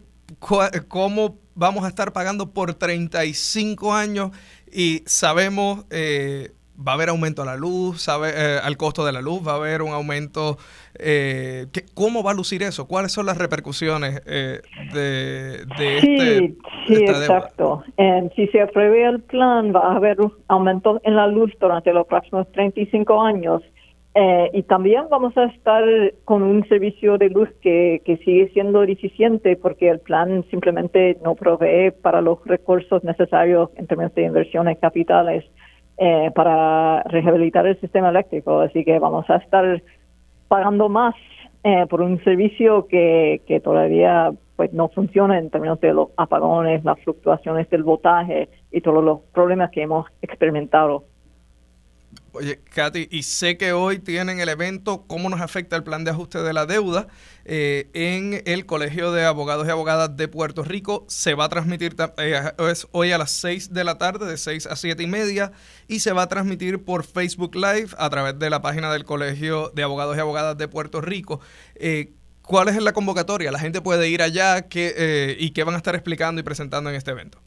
[0.87, 4.31] cómo vamos a estar pagando por 35 años
[4.71, 9.11] y sabemos eh, va a haber aumento a la luz, sabe, eh, al costo de
[9.11, 10.57] la luz, va a haber un aumento.
[10.97, 12.87] Eh, ¿Cómo va a lucir eso?
[12.87, 14.61] ¿Cuáles son las repercusiones eh,
[14.93, 16.55] de, de, sí, este,
[16.87, 17.83] sí, exacto.
[18.35, 22.07] si se apruebe el plan, va a haber un aumento en la luz durante los
[22.07, 23.61] próximos 35 años.
[24.15, 25.83] Eh, y también vamos a estar
[26.23, 31.33] con un servicio de luz que, que sigue siendo deficiente porque el plan simplemente no
[31.33, 35.43] provee para los recursos necesarios en términos de inversiones capitales
[35.97, 38.61] eh, para rehabilitar el sistema eléctrico.
[38.61, 39.81] Así que vamos a estar
[40.47, 41.15] pagando más
[41.63, 46.83] eh, por un servicio que, que todavía pues no funciona en términos de los apagones,
[46.83, 51.05] las fluctuaciones del voltaje y todos los problemas que hemos experimentado.
[52.35, 56.09] Oye, Katy, y sé que hoy tienen el evento ¿Cómo nos afecta el plan de
[56.09, 57.07] ajuste de la deuda?
[57.45, 61.05] Eh, en el Colegio de Abogados y Abogadas de Puerto Rico.
[61.07, 62.41] Se va a transmitir eh,
[62.91, 65.51] hoy a las 6 de la tarde, de 6 a 7 y media,
[65.87, 69.71] y se va a transmitir por Facebook Live a través de la página del Colegio
[69.75, 71.39] de Abogados y Abogadas de Puerto Rico.
[71.75, 73.51] Eh, ¿Cuál es la convocatoria?
[73.51, 76.95] La gente puede ir allá ¿qué, y qué van a estar explicando y presentando en
[76.95, 77.42] este evento.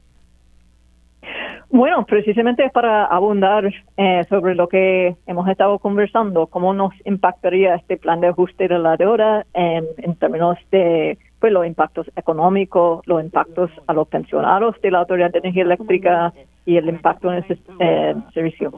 [1.76, 7.74] Bueno, precisamente es para abundar eh, sobre lo que hemos estado conversando, cómo nos impactaría
[7.74, 13.22] este plan de ajuste de la deuda en, términos de pues, los impactos económicos, los
[13.22, 16.32] impactos a los pensionados de la Autoridad de Energía Eléctrica
[16.64, 18.72] y el impacto en ese eh, servicio.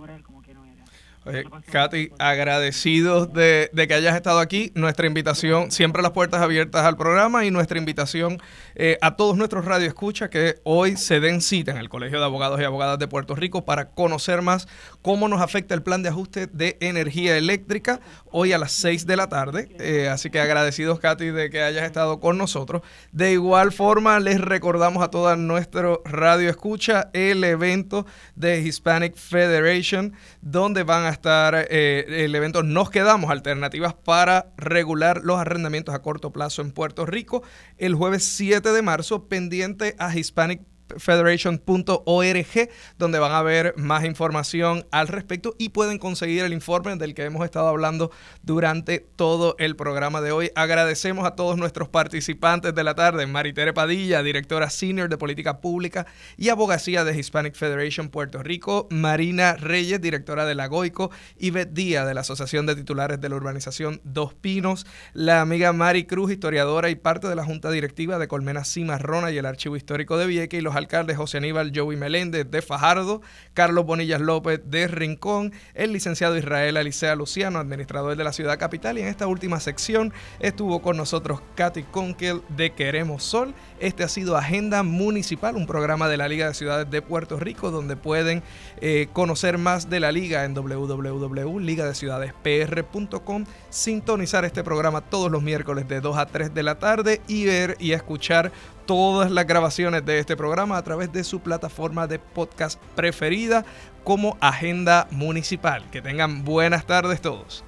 [1.70, 4.72] Katy, agradecidos de, que hayas estado aquí.
[4.74, 8.40] Nuestra invitación, siempre las puertas abiertas al programa y nuestra invitación
[8.74, 12.60] eh, a todos nuestros radioescuchas que hoy se den cita en el Colegio de Abogados
[12.60, 14.68] y Abogadas de Puerto Rico para conocer más
[15.02, 18.00] cómo nos afecta el plan de ajuste de energía eléctrica
[18.30, 19.68] hoy a las 6 de la tarde.
[19.78, 22.82] Eh, así que agradecidos, Katy, de que hayas estado con nosotros.
[23.12, 30.82] De igual forma, les recordamos a toda nuestro radioescucha el evento de Hispanic Federation, donde
[30.82, 36.32] van a estar eh, el evento Nos Quedamos, alternativas para regular los arrendamientos a corto
[36.32, 37.42] plazo en Puerto Rico,
[37.76, 40.62] el jueves 7 de marzo, pendiente a Hispanic
[40.96, 47.14] federation.org, donde van a ver más información al respecto y pueden conseguir el informe del
[47.14, 48.10] que hemos estado hablando
[48.42, 50.50] durante todo el programa de hoy.
[50.54, 56.06] Agradecemos a todos nuestros participantes de la tarde, Maritere Padilla, directora senior de política pública
[56.36, 61.10] y abogacía de Hispanic Federation Puerto Rico, Marina Reyes, directora de la GOICO,
[61.52, 66.04] Beth Díaz de la Asociación de Titulares de la Urbanización Dos Pinos, la amiga Mari
[66.04, 70.18] Cruz, historiadora y parte de la Junta Directiva de Colmena Cimarrona y el Archivo Histórico
[70.18, 73.20] de Vieques y los alcaldes José Aníbal Joey Meléndez de Fajardo,
[73.52, 78.98] Carlos Bonillas López de Rincón, el licenciado Israel Alicea Luciano, administrador de la ciudad capital,
[78.98, 83.54] y en esta última sección estuvo con nosotros Katy Conkel de Queremos Sol.
[83.80, 87.70] Este ha sido Agenda Municipal, un programa de la Liga de Ciudades de Puerto Rico,
[87.70, 88.42] donde pueden
[88.80, 96.00] eh, conocer más de la liga en www.ligadeciudadespr.com, sintonizar este programa todos los miércoles de
[96.00, 98.50] 2 a 3 de la tarde y ver y escuchar
[98.86, 103.66] todas las grabaciones de este programa a través de su plataforma de podcast preferida
[104.02, 105.84] como Agenda Municipal.
[105.90, 107.67] Que tengan buenas tardes todos.